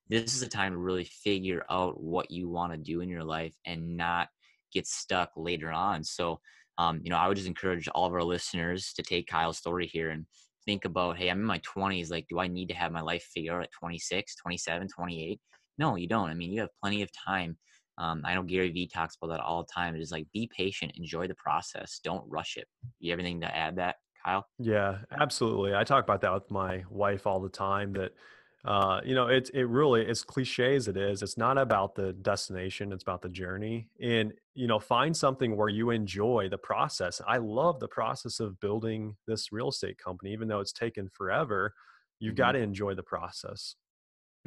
this 0.08 0.34
is 0.34 0.42
a 0.42 0.48
time 0.48 0.72
to 0.72 0.78
really 0.78 1.04
figure 1.04 1.64
out 1.70 2.00
what 2.00 2.30
you 2.30 2.48
want 2.48 2.72
to 2.72 2.78
do 2.78 3.00
in 3.00 3.08
your 3.08 3.24
life 3.24 3.54
and 3.64 3.96
not 3.96 4.28
get 4.72 4.86
stuck 4.86 5.30
later 5.36 5.70
on. 5.70 6.04
So, 6.04 6.40
um, 6.78 7.00
you 7.02 7.10
know, 7.10 7.16
I 7.16 7.28
would 7.28 7.36
just 7.36 7.48
encourage 7.48 7.88
all 7.88 8.06
of 8.06 8.12
our 8.12 8.22
listeners 8.22 8.92
to 8.94 9.02
take 9.02 9.26
Kyle's 9.26 9.58
story 9.58 9.86
here 9.86 10.10
and 10.10 10.26
think 10.64 10.84
about, 10.84 11.16
hey, 11.16 11.28
I'm 11.28 11.40
in 11.40 11.44
my 11.44 11.60
20s. 11.60 12.10
Like, 12.10 12.26
do 12.28 12.38
I 12.38 12.46
need 12.48 12.68
to 12.68 12.74
have 12.74 12.92
my 12.92 13.00
life 13.00 13.26
figured 13.34 13.54
out 13.54 13.62
at 13.62 13.70
26, 13.78 14.36
27, 14.36 14.88
28? 14.88 15.40
No, 15.78 15.96
you 15.96 16.08
don't. 16.08 16.30
I 16.30 16.34
mean, 16.34 16.52
you 16.52 16.60
have 16.60 16.70
plenty 16.82 17.02
of 17.02 17.10
time. 17.12 17.56
Um, 17.98 18.22
I 18.24 18.34
know 18.34 18.42
Gary 18.42 18.70
Vee 18.70 18.88
talks 18.92 19.16
about 19.16 19.34
that 19.34 19.40
all 19.40 19.62
the 19.62 19.72
time. 19.72 19.96
It 19.96 20.02
is 20.02 20.12
like, 20.12 20.26
be 20.32 20.50
patient, 20.54 20.92
enjoy 20.96 21.28
the 21.28 21.34
process, 21.34 22.00
don't 22.04 22.24
rush 22.28 22.56
it. 22.56 22.66
You 23.00 23.10
have 23.10 23.20
anything 23.20 23.40
to 23.40 23.56
add 23.56 23.76
that, 23.76 23.96
Kyle? 24.24 24.46
Yeah, 24.58 24.98
absolutely. 25.18 25.74
I 25.74 25.84
talk 25.84 26.04
about 26.04 26.20
that 26.20 26.34
with 26.34 26.50
my 26.50 26.84
wife 26.90 27.26
all 27.26 27.40
the 27.40 27.48
time 27.48 27.94
that 27.94 28.12
uh, 28.66 29.00
you 29.04 29.14
know, 29.14 29.28
it's 29.28 29.48
it 29.50 29.62
really 29.62 30.04
as 30.06 30.24
cliche 30.24 30.74
as 30.74 30.88
it 30.88 30.96
is, 30.96 31.22
it's 31.22 31.38
not 31.38 31.56
about 31.56 31.94
the 31.94 32.12
destination, 32.14 32.92
it's 32.92 33.04
about 33.04 33.22
the 33.22 33.28
journey. 33.28 33.88
And 34.00 34.32
you 34.54 34.66
know, 34.66 34.80
find 34.80 35.16
something 35.16 35.56
where 35.56 35.68
you 35.68 35.90
enjoy 35.90 36.48
the 36.50 36.58
process. 36.58 37.20
I 37.26 37.36
love 37.36 37.78
the 37.78 37.86
process 37.86 38.40
of 38.40 38.58
building 38.58 39.14
this 39.28 39.52
real 39.52 39.68
estate 39.68 39.98
company, 39.98 40.32
even 40.32 40.48
though 40.48 40.58
it's 40.58 40.72
taken 40.72 41.08
forever. 41.12 41.74
You've 42.18 42.32
mm-hmm. 42.32 42.38
got 42.38 42.52
to 42.52 42.58
enjoy 42.58 42.94
the 42.94 43.04
process. 43.04 43.76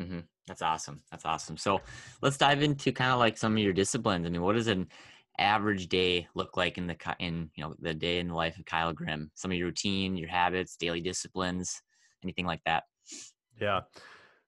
Mm-hmm. 0.02 0.20
That's 0.48 0.62
awesome. 0.62 1.02
That's 1.12 1.26
awesome. 1.26 1.56
So 1.56 1.80
let's 2.22 2.38
dive 2.38 2.62
into 2.62 2.92
kind 2.92 3.12
of 3.12 3.20
like 3.20 3.38
some 3.38 3.54
of 3.54 3.60
your 3.60 3.74
disciplines. 3.74 4.26
I 4.26 4.30
mean, 4.30 4.42
what 4.42 4.56
does 4.56 4.68
an 4.68 4.88
average 5.38 5.88
day 5.88 6.28
look 6.36 6.58
like 6.58 6.78
in 6.78 6.88
the 6.88 6.98
in 7.20 7.50
you 7.56 7.64
know 7.64 7.74
the 7.80 7.94
day 7.94 8.20
in 8.20 8.28
the 8.28 8.36
life 8.36 8.60
of 8.60 8.66
Kyle 8.66 8.92
Grimm? 8.92 9.32
Some 9.36 9.52
of 9.52 9.58
your 9.58 9.68
routine, 9.68 10.18
your 10.18 10.30
habits, 10.30 10.76
daily 10.76 11.00
disciplines, 11.00 11.82
anything 12.22 12.46
like 12.46 12.62
that. 12.66 12.84
Yeah. 13.60 13.82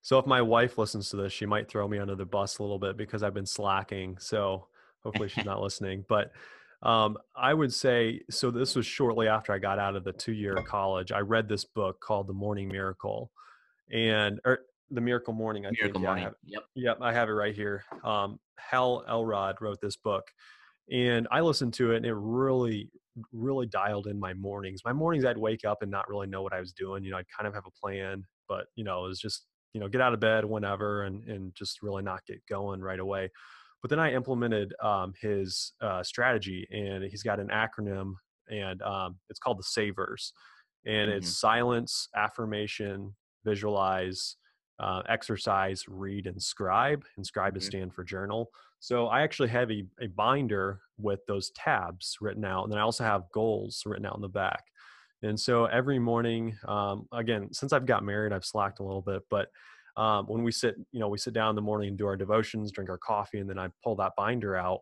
So 0.01 0.17
if 0.17 0.25
my 0.25 0.41
wife 0.41 0.77
listens 0.77 1.09
to 1.09 1.17
this, 1.17 1.31
she 1.31 1.45
might 1.45 1.69
throw 1.69 1.87
me 1.87 1.99
under 1.99 2.15
the 2.15 2.25
bus 2.25 2.57
a 2.57 2.63
little 2.63 2.79
bit 2.79 2.97
because 2.97 3.23
I've 3.23 3.33
been 3.33 3.45
slacking. 3.45 4.17
So 4.19 4.67
hopefully 5.03 5.29
she's 5.29 5.45
not 5.45 5.61
listening. 5.61 6.05
But 6.09 6.31
um, 6.81 7.17
I 7.35 7.53
would 7.53 7.71
say 7.71 8.21
so. 8.31 8.49
This 8.49 8.75
was 8.75 8.87
shortly 8.87 9.27
after 9.27 9.53
I 9.53 9.59
got 9.59 9.77
out 9.77 9.95
of 9.95 10.03
the 10.03 10.13
two-year 10.13 10.55
college. 10.65 11.11
I 11.11 11.19
read 11.19 11.47
this 11.47 11.65
book 11.65 11.99
called 11.99 12.27
The 12.27 12.33
Morning 12.33 12.67
Miracle, 12.67 13.31
and 13.91 14.39
or 14.45 14.61
The 14.89 15.01
Miracle 15.01 15.33
Morning. 15.33 15.67
I 15.67 15.69
Miracle 15.69 15.99
think. 15.99 16.05
Morning. 16.05 16.23
I 16.23 16.25
have, 16.25 16.35
yep. 16.43 16.63
Yep. 16.73 16.97
I 17.01 17.13
have 17.13 17.29
it 17.29 17.33
right 17.33 17.53
here. 17.53 17.83
Um, 18.03 18.39
Hal 18.57 19.03
Elrod 19.07 19.57
wrote 19.61 19.79
this 19.79 19.95
book, 19.95 20.23
and 20.91 21.27
I 21.29 21.41
listened 21.41 21.75
to 21.75 21.91
it, 21.91 21.97
and 21.97 22.05
it 22.07 22.15
really, 22.15 22.89
really 23.31 23.67
dialed 23.67 24.07
in 24.07 24.19
my 24.19 24.33
mornings. 24.33 24.81
My 24.83 24.93
mornings, 24.93 25.25
I'd 25.25 25.37
wake 25.37 25.63
up 25.65 25.83
and 25.83 25.91
not 25.91 26.09
really 26.09 26.25
know 26.25 26.41
what 26.41 26.53
I 26.53 26.59
was 26.59 26.73
doing. 26.73 27.03
You 27.03 27.11
know, 27.11 27.17
I'd 27.17 27.29
kind 27.37 27.47
of 27.47 27.53
have 27.53 27.67
a 27.67 27.79
plan, 27.79 28.25
but 28.51 28.65
you 28.75 28.83
know, 28.83 29.05
it 29.05 29.07
was 29.07 29.19
just 29.19 29.45
you 29.73 29.79
know 29.79 29.87
get 29.87 30.01
out 30.01 30.13
of 30.13 30.19
bed 30.19 30.43
whenever 30.43 31.03
and 31.03 31.23
and 31.23 31.55
just 31.55 31.81
really 31.81 32.03
not 32.03 32.25
get 32.27 32.45
going 32.49 32.81
right 32.81 32.99
away. 32.99 33.29
But 33.81 33.89
then 33.89 33.99
I 33.99 34.13
implemented 34.13 34.73
um, 34.83 35.13
his 35.21 35.71
uh, 35.81 36.03
strategy, 36.03 36.67
and 36.69 37.03
he's 37.05 37.23
got 37.23 37.39
an 37.39 37.47
acronym, 37.47 38.13
and 38.49 38.81
um, 38.81 39.15
it's 39.29 39.39
called 39.39 39.57
the 39.57 39.63
Savers, 39.63 40.33
and 40.85 41.07
mm-hmm. 41.09 41.17
it's 41.17 41.39
silence, 41.39 42.09
affirmation, 42.13 43.15
visualize, 43.45 44.35
uh, 44.79 45.01
exercise, 45.07 45.85
read, 45.87 46.27
and 46.27 46.43
scribe. 46.43 47.03
And 47.15 47.25
scribe 47.25 47.53
mm-hmm. 47.53 47.59
is 47.59 47.65
stand 47.65 47.93
for 47.93 48.03
journal. 48.03 48.49
So 48.81 49.07
I 49.07 49.21
actually 49.21 49.49
have 49.49 49.71
a, 49.71 49.83
a 50.01 50.07
binder 50.07 50.81
with 50.97 51.21
those 51.27 51.51
tabs 51.55 52.17
written 52.19 52.43
out, 52.43 52.63
and 52.63 52.71
then 52.71 52.79
I 52.79 52.83
also 52.83 53.05
have 53.05 53.31
goals 53.33 53.81
written 53.85 54.05
out 54.05 54.15
in 54.15 54.21
the 54.21 54.27
back. 54.27 54.65
And 55.23 55.39
so 55.39 55.65
every 55.65 55.99
morning, 55.99 56.57
um, 56.67 57.07
again, 57.11 57.53
since 57.53 57.73
I've 57.73 57.85
got 57.85 58.03
married, 58.03 58.33
I've 58.33 58.45
slacked 58.45 58.79
a 58.79 58.83
little 58.83 59.01
bit, 59.01 59.21
but 59.29 59.49
um, 59.97 60.25
when 60.25 60.43
we 60.43 60.51
sit, 60.51 60.75
you 60.91 60.99
know, 60.99 61.09
we 61.09 61.17
sit 61.17 61.33
down 61.33 61.49
in 61.49 61.55
the 61.55 61.61
morning 61.61 61.89
and 61.89 61.97
do 61.97 62.05
our 62.07 62.15
devotions, 62.15 62.71
drink 62.71 62.89
our 62.89 62.97
coffee, 62.97 63.39
and 63.39 63.49
then 63.49 63.59
I 63.59 63.67
pull 63.83 63.95
that 63.97 64.13
binder 64.17 64.55
out 64.55 64.79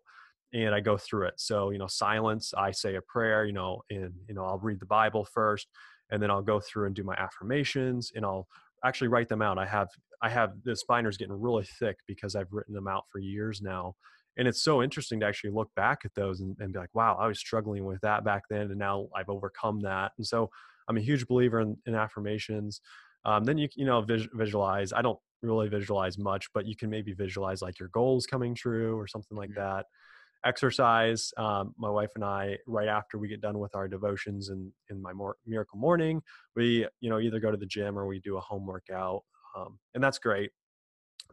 and 0.53 0.74
I 0.74 0.79
go 0.79 0.98
through 0.98 1.27
it. 1.27 1.34
So, 1.38 1.72
you 1.72 1.77
know, 1.77 1.88
silence, 1.88 2.53
I 2.58 2.72
say 2.72 2.96
a 2.96 3.01
prayer, 3.01 3.46
you 3.46 3.53
know, 3.53 3.81
and, 3.89 4.13
you 4.27 4.36
know, 4.36 4.46
I'll 4.46 4.60
read 4.60 4.79
the 4.79 4.86
Bible 4.86 5.25
first, 5.25 5.67
and 6.10 6.22
then 6.22 6.31
I'll 6.31 6.41
go 6.41 6.60
through 6.60 6.88
and 6.88 6.96
do 6.96 7.03
my 7.03 7.15
affirmations 7.15 8.12
and 8.15 8.25
I'll 8.25 8.48
actually 8.84 9.10
write 9.10 9.29
them 9.29 9.41
out. 9.41 9.58
I 9.58 9.65
have, 9.65 9.89
I 10.22 10.29
have 10.29 10.53
this 10.63 10.84
binder's 10.84 11.17
getting 11.17 11.39
really 11.39 11.65
thick 11.79 11.98
because 12.08 12.36
I've 12.36 12.51
written 12.51 12.74
them 12.74 12.88
out 12.88 13.05
for 13.12 13.19
years 13.19 13.62
now 13.62 13.96
and 14.39 14.48
it's 14.48 14.63
so 14.63 14.81
interesting 14.81 15.19
to 15.19 15.25
actually 15.25 15.51
look 15.51 15.69
back 15.75 16.00
at 16.05 16.15
those 16.15 16.39
and, 16.39 16.55
and, 16.60 16.74
be 16.74 16.79
like 16.79 16.96
wow 16.96 17.15
i 17.19 17.27
was 17.27 17.38
struggling 17.38 17.86
with 17.86 18.00
that 18.01 18.24
back 18.24 18.43
then 18.50 18.62
and 18.62 18.77
now 18.77 19.08
i've 19.15 19.29
overcome 19.29 19.81
that. 19.81 20.13
And 20.17 20.25
so 20.25 20.50
i'm 20.88 20.98
a 20.98 21.01
huge 21.01 21.27
believer 21.27 21.60
in, 21.60 21.77
in 21.86 21.93
affirmations. 21.93 22.81
Um, 23.25 23.43
then 23.43 23.58
you 23.58 23.67
you 23.75 23.86
know 23.86 24.01
vis- 24.01 24.29
visualize 24.34 24.93
i 24.93 25.01
don't 25.01 25.19
really 25.41 25.67
visualize 25.67 26.17
much 26.17 26.48
but 26.53 26.65
you 26.65 26.75
can 26.75 26.89
maybe 26.89 27.13
visualize 27.13 27.62
like 27.62 27.79
your 27.79 27.89
goals 27.89 28.25
coming 28.25 28.55
true 28.55 28.98
or 28.98 29.08
something 29.08 29.38
like 29.38 29.51
mm-hmm. 29.51 29.77
that. 29.77 29.86
Exercise 30.46 31.34
um, 31.36 31.75
my 31.77 31.89
wife 31.89 32.12
and 32.15 32.24
i 32.24 32.58
right 32.65 32.88
after 32.88 33.17
we 33.17 33.27
get 33.27 33.41
done 33.41 33.60
with 33.60 33.75
our 33.75 33.89
devotions 33.89 34.50
and 34.50 34.72
in 34.89 35.01
my 35.01 35.12
mor- 35.12 35.36
miracle 35.46 35.77
morning 35.77 36.22
we 36.55 36.88
you 37.01 37.10
know 37.10 37.19
either 37.19 37.41
go 37.41 37.51
to 37.51 37.58
the 37.58 37.65
gym 37.65 38.00
or 38.00 38.08
we 38.08 38.22
do 38.22 38.38
a 38.38 38.41
home 38.41 38.65
workout 38.65 39.24
um, 39.58 39.79
and 39.96 40.03
that's 40.03 40.19
great. 40.19 40.51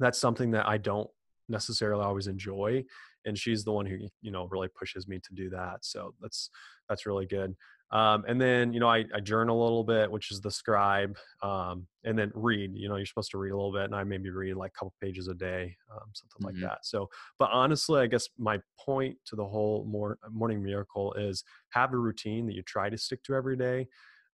That's 0.01 0.19
something 0.19 0.51
that 0.51 0.67
i 0.67 0.77
don't 0.77 1.09
necessarily 1.49 2.05
always 2.05 2.27
enjoy 2.27 2.83
and 3.27 3.37
she's 3.37 3.65
the 3.65 3.73
one 3.73 3.85
who 3.85 3.97
you 4.23 4.31
know 4.31 4.49
really 4.51 4.69
pushes 4.69 5.07
me 5.07 5.19
to 5.19 5.35
do 5.35 5.51
that 5.51 5.79
so 5.83 6.15
that's 6.21 6.51
that's 6.89 7.07
really 7.07 7.27
good 7.27 7.55
um, 7.93 8.25
and 8.27 8.41
then 8.41 8.73
you 8.73 8.81
know 8.81 8.89
I, 8.89 9.05
I, 9.15 9.21
journal 9.21 9.61
a 9.61 9.63
little 9.63 9.85
bit 9.85 10.11
which 10.11 10.33
is 10.33 10.41
the 10.41 10.51
scribe 10.51 11.17
um, 11.43 11.87
and 12.05 12.19
then 12.19 12.33
read 12.35 12.73
you 12.75 12.89
know 12.89 12.97
you're 12.97 13.07
supposed 13.07 13.31
to 13.33 13.39
read 13.39 13.51
a 13.51 13.57
little 13.57 13.73
bit 13.73 13.85
and 13.85 13.95
i 13.95 14.03
maybe 14.03 14.31
read 14.31 14.57
like 14.57 14.73
a 14.75 14.79
couple 14.79 14.95
pages 15.01 15.29
a 15.29 15.35
day 15.35 15.77
um, 15.93 16.09
something 16.13 16.55
mm-hmm. 16.55 16.63
like 16.63 16.71
that 16.71 16.85
so 16.85 17.09
but 17.39 17.51
honestly 17.53 18.01
i 18.01 18.07
guess 18.07 18.29
my 18.39 18.59
point 18.79 19.17
to 19.27 19.37
the 19.37 19.45
whole 19.45 19.85
more, 19.89 20.19
morning 20.31 20.63
miracle 20.63 21.13
is 21.15 21.45
have 21.71 21.93
a 21.93 21.97
routine 21.97 22.47
that 22.47 22.55
you 22.55 22.63
try 22.63 22.89
to 22.89 22.99
stick 22.99 23.23
to 23.25 23.35
every 23.35 23.57
day 23.57 23.87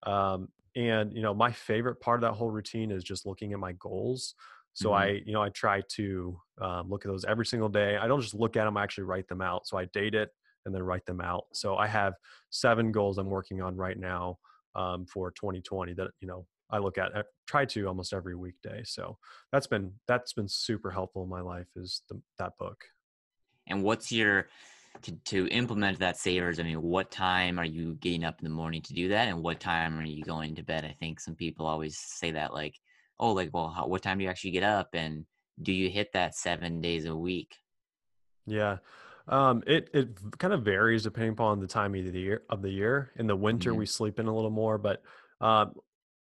um, 0.04 0.48
and 0.76 1.12
you 1.14 1.22
know 1.22 1.34
my 1.34 1.52
favorite 1.52 2.00
part 2.00 2.22
of 2.22 2.30
that 2.30 2.36
whole 2.36 2.50
routine 2.50 2.90
is 2.90 3.04
just 3.04 3.26
looking 3.26 3.52
at 3.52 3.58
my 3.58 3.72
goals 3.72 4.34
so 4.74 4.90
mm-hmm. 4.90 5.02
I, 5.02 5.06
you 5.26 5.32
know, 5.32 5.42
I 5.42 5.50
try 5.50 5.82
to 5.96 6.40
um, 6.60 6.90
look 6.90 7.04
at 7.04 7.10
those 7.10 7.24
every 7.24 7.46
single 7.46 7.68
day. 7.68 7.96
I 7.96 8.06
don't 8.06 8.20
just 8.20 8.34
look 8.34 8.56
at 8.56 8.64
them; 8.64 8.76
I 8.76 8.82
actually 8.82 9.04
write 9.04 9.28
them 9.28 9.42
out. 9.42 9.66
So 9.66 9.76
I 9.76 9.86
date 9.86 10.14
it 10.14 10.30
and 10.64 10.74
then 10.74 10.82
write 10.82 11.06
them 11.06 11.20
out. 11.20 11.44
So 11.52 11.76
I 11.76 11.86
have 11.86 12.14
seven 12.50 12.92
goals 12.92 13.18
I'm 13.18 13.28
working 13.28 13.60
on 13.60 13.76
right 13.76 13.98
now 13.98 14.38
um, 14.74 15.06
for 15.06 15.30
2020 15.32 15.94
that 15.94 16.10
you 16.20 16.28
know 16.28 16.46
I 16.70 16.78
look 16.78 16.98
at. 16.98 17.16
I 17.16 17.22
try 17.46 17.64
to 17.66 17.86
almost 17.86 18.12
every 18.12 18.34
weekday. 18.34 18.82
So 18.84 19.18
that's 19.52 19.66
been 19.66 19.92
that's 20.08 20.32
been 20.32 20.48
super 20.48 20.90
helpful 20.90 21.22
in 21.22 21.28
my 21.28 21.40
life 21.40 21.68
is 21.76 22.02
the, 22.08 22.20
that 22.38 22.52
book. 22.58 22.82
And 23.68 23.82
what's 23.82 24.10
your 24.10 24.48
to, 25.02 25.12
to 25.26 25.48
implement 25.48 25.98
that 25.98 26.16
savers? 26.16 26.58
I 26.58 26.62
mean, 26.62 26.82
what 26.82 27.10
time 27.10 27.58
are 27.58 27.64
you 27.64 27.94
getting 27.96 28.24
up 28.24 28.38
in 28.40 28.44
the 28.44 28.50
morning 28.50 28.82
to 28.82 28.94
do 28.94 29.08
that, 29.08 29.28
and 29.28 29.42
what 29.42 29.60
time 29.60 29.98
are 29.98 30.04
you 30.04 30.24
going 30.24 30.54
to 30.54 30.62
bed? 30.62 30.84
I 30.84 30.96
think 30.98 31.20
some 31.20 31.34
people 31.34 31.66
always 31.66 31.98
say 31.98 32.30
that 32.32 32.54
like 32.54 32.78
oh, 33.22 33.32
like, 33.32 33.50
well, 33.54 33.68
how, 33.68 33.86
what 33.86 34.02
time 34.02 34.18
do 34.18 34.24
you 34.24 34.30
actually 34.30 34.50
get 34.50 34.64
up? 34.64 34.88
And 34.94 35.24
do 35.62 35.72
you 35.72 35.88
hit 35.88 36.12
that 36.12 36.34
seven 36.34 36.80
days 36.80 37.04
a 37.04 37.14
week? 37.14 37.54
Yeah. 38.46 38.78
Um, 39.28 39.62
it 39.66 39.88
it 39.94 40.08
kind 40.38 40.52
of 40.52 40.64
varies 40.64 41.04
depending 41.04 41.32
upon 41.32 41.60
the 41.60 41.66
time 41.68 41.94
of 41.94 42.12
the 42.12 42.18
year. 42.18 42.42
Of 42.50 42.60
the 42.62 42.70
year, 42.70 43.12
in 43.16 43.28
the 43.28 43.36
winter 43.36 43.72
Mhm. 43.72 43.76
we 43.76 43.86
sleep 43.86 44.18
in 44.18 44.26
a 44.26 44.34
little 44.34 44.50
more, 44.50 44.78
but 44.78 45.02
uh, 45.40 45.66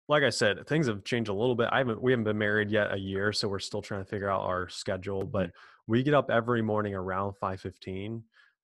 like 0.07 0.23
I 0.23 0.31
said, 0.31 0.65
things 0.65 0.87
have 0.87 1.03
changed 1.03 1.29
a 1.29 1.33
little 1.33 1.53
bit. 1.55 1.69
I 1.71 1.77
haven't 1.77 2.01
we 2.01 2.11
haven't 2.11 2.23
been 2.23 2.37
married 2.39 2.71
yet 2.71 2.91
a 2.91 2.97
year, 2.97 3.31
so 3.31 3.47
we're 3.47 3.59
still 3.59 3.83
trying 3.83 4.03
to 4.03 4.09
figure 4.09 4.31
out 4.31 4.41
our 4.41 4.67
schedule. 4.67 5.23
But 5.25 5.51
we 5.85 6.01
get 6.01 6.15
up 6.15 6.31
every 6.31 6.63
morning 6.63 6.95
around 6.95 7.33
five 7.39 7.61
fifteen. 7.61 8.23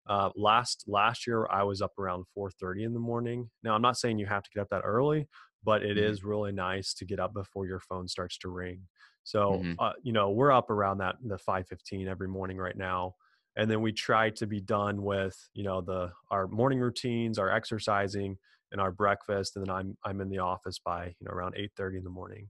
Uh, 0.07 0.29
last 0.37 0.85
last 0.87 1.27
year 1.27 1.45
I 1.51 1.63
was 1.63 1.81
up 1.81 1.99
around 1.99 2.23
four 2.33 2.51
thirty 2.51 2.85
in 2.85 2.93
the 2.93 2.99
morning. 2.99 3.49
Now 3.63 3.75
I'm 3.75 3.81
not 3.81 3.97
saying 3.97 4.17
you 4.17 4.27
have 4.27 4.43
to 4.43 4.49
get 4.55 4.61
up 4.61 4.69
that 4.69 4.83
early, 4.85 5.27
but 5.63 5.83
it 5.83 5.97
Mhm. 5.97 5.97
is 5.97 6.23
really 6.23 6.51
nice 6.51 6.93
to 6.95 7.05
get 7.05 7.19
up 7.19 7.33
before 7.33 7.65
your 7.67 7.79
phone 7.79 8.07
starts 8.07 8.37
to 8.39 8.49
ring. 8.49 8.87
So 9.23 9.67
Mhm. 9.67 9.79
uh, 9.79 9.93
you 10.03 10.11
know 10.13 10.31
we're 10.31 10.51
up 10.51 10.69
around 10.69 10.99
that 10.99 11.15
the 11.23 11.37
five 11.37 11.67
fifteen 11.67 12.07
every 12.07 12.27
morning 12.27 12.57
right 12.57 12.77
now, 12.77 13.15
and 13.55 13.69
then 13.69 13.81
we 13.81 13.91
try 13.91 14.29
to 14.31 14.47
be 14.47 14.61
done 14.61 15.03
with 15.03 15.37
you 15.53 15.63
know 15.63 15.81
the 15.81 16.11
our 16.29 16.47
morning 16.47 16.79
routines, 16.79 17.37
our 17.39 17.51
exercising, 17.51 18.37
and 18.71 18.81
our 18.81 18.91
breakfast, 18.91 19.55
and 19.55 19.65
then 19.65 19.73
I'm 19.75 19.97
I'm 20.03 20.21
in 20.21 20.29
the 20.29 20.39
office 20.39 20.79
by 20.79 21.07
you 21.19 21.25
know 21.25 21.31
around 21.31 21.55
eight 21.57 21.71
thirty 21.75 21.97
in 21.97 22.03
the 22.03 22.09
morning. 22.09 22.49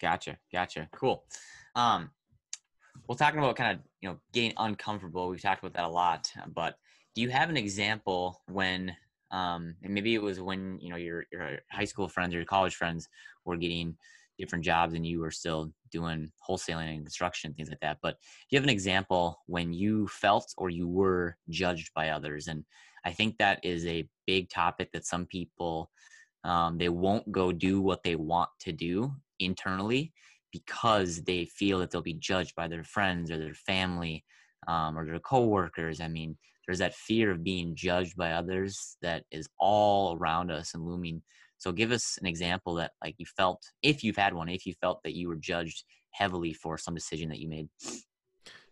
Gotcha. 0.00 0.38
Gotcha. 0.50 0.88
Cool. 0.92 1.26
Um, 1.74 2.10
well, 3.08 3.16
talking 3.16 3.38
about 3.40 3.56
kind 3.56 3.78
of 3.78 3.86
you 4.00 4.08
know 4.10 4.20
getting 4.32 4.54
uncomfortable, 4.56 5.28
we've 5.28 5.42
talked 5.42 5.62
about 5.62 5.74
that 5.74 5.84
a 5.84 5.88
lot. 5.88 6.32
But 6.48 6.78
do 7.14 7.22
you 7.22 7.30
have 7.30 7.50
an 7.50 7.56
example 7.56 8.42
when, 8.46 8.96
um, 9.30 9.74
and 9.82 9.94
maybe 9.94 10.14
it 10.14 10.22
was 10.22 10.40
when 10.40 10.78
you 10.80 10.90
know 10.90 10.96
your 10.96 11.24
your 11.32 11.58
high 11.70 11.84
school 11.84 12.08
friends 12.08 12.34
or 12.34 12.38
your 12.38 12.46
college 12.46 12.74
friends 12.74 13.08
were 13.44 13.56
getting 13.56 13.96
different 14.38 14.64
jobs 14.64 14.94
and 14.94 15.06
you 15.06 15.20
were 15.20 15.30
still 15.30 15.70
doing 15.92 16.30
wholesaling 16.48 16.94
and 16.94 17.04
construction 17.04 17.52
things 17.52 17.68
like 17.68 17.80
that. 17.80 17.98
But 18.02 18.14
do 18.14 18.46
you 18.50 18.58
have 18.58 18.64
an 18.64 18.70
example 18.70 19.38
when 19.46 19.72
you 19.72 20.08
felt 20.08 20.54
or 20.56 20.70
you 20.70 20.88
were 20.88 21.36
judged 21.50 21.90
by 21.94 22.08
others? 22.08 22.48
And 22.48 22.64
I 23.04 23.12
think 23.12 23.36
that 23.36 23.60
is 23.62 23.86
a 23.86 24.08
big 24.26 24.48
topic 24.48 24.90
that 24.92 25.06
some 25.06 25.26
people 25.26 25.90
um, 26.42 26.78
they 26.78 26.88
won't 26.88 27.30
go 27.30 27.52
do 27.52 27.82
what 27.82 28.02
they 28.02 28.16
want 28.16 28.48
to 28.60 28.72
do 28.72 29.12
internally 29.40 30.12
because 30.52 31.22
they 31.22 31.44
feel 31.44 31.78
that 31.78 31.90
they'll 31.90 32.02
be 32.02 32.14
judged 32.14 32.54
by 32.54 32.66
their 32.66 32.82
friends 32.82 33.30
or 33.30 33.38
their 33.38 33.54
family 33.54 34.24
um, 34.66 34.98
or 34.98 35.04
their 35.04 35.20
coworkers. 35.20 36.00
I 36.00 36.08
mean, 36.08 36.36
there's 36.70 36.78
that 36.78 36.94
fear 36.94 37.32
of 37.32 37.42
being 37.42 37.74
judged 37.74 38.16
by 38.16 38.30
others 38.30 38.96
that 39.02 39.24
is 39.32 39.48
all 39.58 40.16
around 40.16 40.52
us 40.52 40.72
and 40.72 40.84
looming. 40.84 41.20
So, 41.58 41.72
give 41.72 41.90
us 41.90 42.16
an 42.20 42.28
example 42.28 42.74
that, 42.74 42.92
like, 43.02 43.16
you 43.18 43.26
felt, 43.26 43.60
if 43.82 44.04
you've 44.04 44.16
had 44.16 44.34
one, 44.34 44.48
if 44.48 44.64
you 44.66 44.74
felt 44.80 45.02
that 45.02 45.16
you 45.16 45.26
were 45.26 45.34
judged 45.34 45.82
heavily 46.12 46.52
for 46.52 46.78
some 46.78 46.94
decision 46.94 47.28
that 47.30 47.40
you 47.40 47.48
made. 47.48 47.68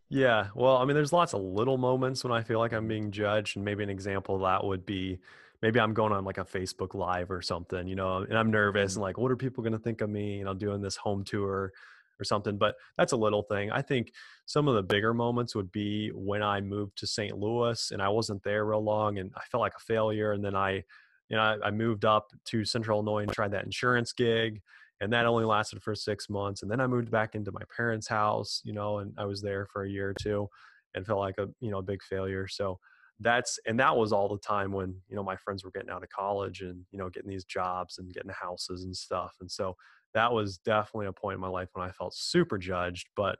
Yeah, 0.08 0.46
well, 0.54 0.76
I 0.76 0.84
mean, 0.84 0.94
there's 0.94 1.12
lots 1.12 1.34
of 1.34 1.42
little 1.42 1.76
moments 1.76 2.22
when 2.22 2.32
I 2.32 2.44
feel 2.44 2.60
like 2.60 2.72
I'm 2.72 2.86
being 2.86 3.10
judged, 3.10 3.56
and 3.56 3.64
maybe 3.64 3.82
an 3.82 3.90
example 3.90 4.36
of 4.36 4.42
that 4.42 4.64
would 4.64 4.86
be 4.86 5.18
maybe 5.60 5.80
I'm 5.80 5.92
going 5.92 6.12
on 6.12 6.24
like 6.24 6.38
a 6.38 6.44
Facebook 6.44 6.94
Live 6.94 7.32
or 7.32 7.42
something, 7.42 7.88
you 7.88 7.96
know, 7.96 8.18
and 8.18 8.38
I'm 8.38 8.52
nervous 8.52 8.92
Mm-hmm. 8.92 8.98
and 8.98 9.02
like, 9.02 9.18
what 9.18 9.32
are 9.32 9.36
people 9.36 9.64
going 9.64 9.72
to 9.72 9.78
think 9.80 10.02
of 10.02 10.08
me? 10.08 10.38
You 10.38 10.44
know, 10.44 10.54
doing 10.54 10.80
this 10.80 10.94
home 10.96 11.24
tour 11.24 11.72
or 12.20 12.24
something. 12.24 12.56
But 12.56 12.76
that's 12.96 13.12
a 13.12 13.16
little 13.16 13.42
thing. 13.42 13.70
I 13.70 13.82
think 13.82 14.12
some 14.46 14.68
of 14.68 14.74
the 14.74 14.82
bigger 14.82 15.14
moments 15.14 15.54
would 15.54 15.72
be 15.72 16.10
when 16.10 16.42
I 16.42 16.60
moved 16.60 16.98
to 16.98 17.06
St. 17.06 17.38
Louis 17.38 17.90
and 17.90 18.02
I 18.02 18.08
wasn't 18.08 18.42
there 18.42 18.64
real 18.64 18.82
long, 18.82 19.18
and 19.18 19.30
I 19.36 19.42
felt 19.50 19.60
like 19.60 19.74
a 19.76 19.80
failure, 19.80 20.32
and 20.32 20.44
then 20.44 20.54
I, 20.56 20.82
you 21.28 21.36
know, 21.36 21.42
I, 21.42 21.56
I 21.66 21.70
moved 21.70 22.04
up 22.04 22.32
to 22.46 22.64
Central 22.64 22.98
Illinois 22.98 23.22
and 23.22 23.32
tried 23.32 23.52
that 23.52 23.64
insurance 23.64 24.12
gig. 24.12 24.60
And 25.00 25.12
that 25.12 25.26
only 25.26 25.44
lasted 25.44 25.80
for 25.80 25.94
six 25.94 26.28
months. 26.28 26.62
And 26.62 26.70
then 26.70 26.80
I 26.80 26.88
moved 26.88 27.08
back 27.08 27.36
into 27.36 27.52
my 27.52 27.62
parents' 27.76 28.08
house, 28.08 28.60
you 28.64 28.72
know, 28.72 28.98
and 28.98 29.14
I 29.16 29.26
was 29.26 29.40
there 29.40 29.64
for 29.72 29.84
a 29.84 29.88
year 29.88 30.08
or 30.08 30.14
two 30.20 30.48
and 30.94 31.06
felt 31.06 31.20
like 31.20 31.38
a, 31.38 31.48
you 31.60 31.70
know, 31.70 31.78
a 31.78 31.82
big 31.82 32.02
failure. 32.02 32.48
So 32.48 32.80
that's 33.20 33.58
and 33.66 33.78
that 33.80 33.96
was 33.96 34.12
all 34.12 34.28
the 34.28 34.38
time 34.38 34.72
when 34.72 34.94
you 35.08 35.16
know 35.16 35.24
my 35.24 35.36
friends 35.36 35.64
were 35.64 35.70
getting 35.72 35.90
out 35.90 36.02
of 36.02 36.08
college 36.08 36.60
and 36.60 36.84
you 36.92 36.98
know 36.98 37.08
getting 37.08 37.30
these 37.30 37.44
jobs 37.44 37.98
and 37.98 38.12
getting 38.12 38.30
houses 38.30 38.84
and 38.84 38.96
stuff 38.96 39.34
and 39.40 39.50
so 39.50 39.76
that 40.14 40.32
was 40.32 40.58
definitely 40.58 41.06
a 41.06 41.12
point 41.12 41.34
in 41.34 41.40
my 41.40 41.48
life 41.48 41.70
when 41.74 41.86
i 41.86 41.92
felt 41.92 42.14
super 42.14 42.58
judged 42.58 43.08
but 43.16 43.38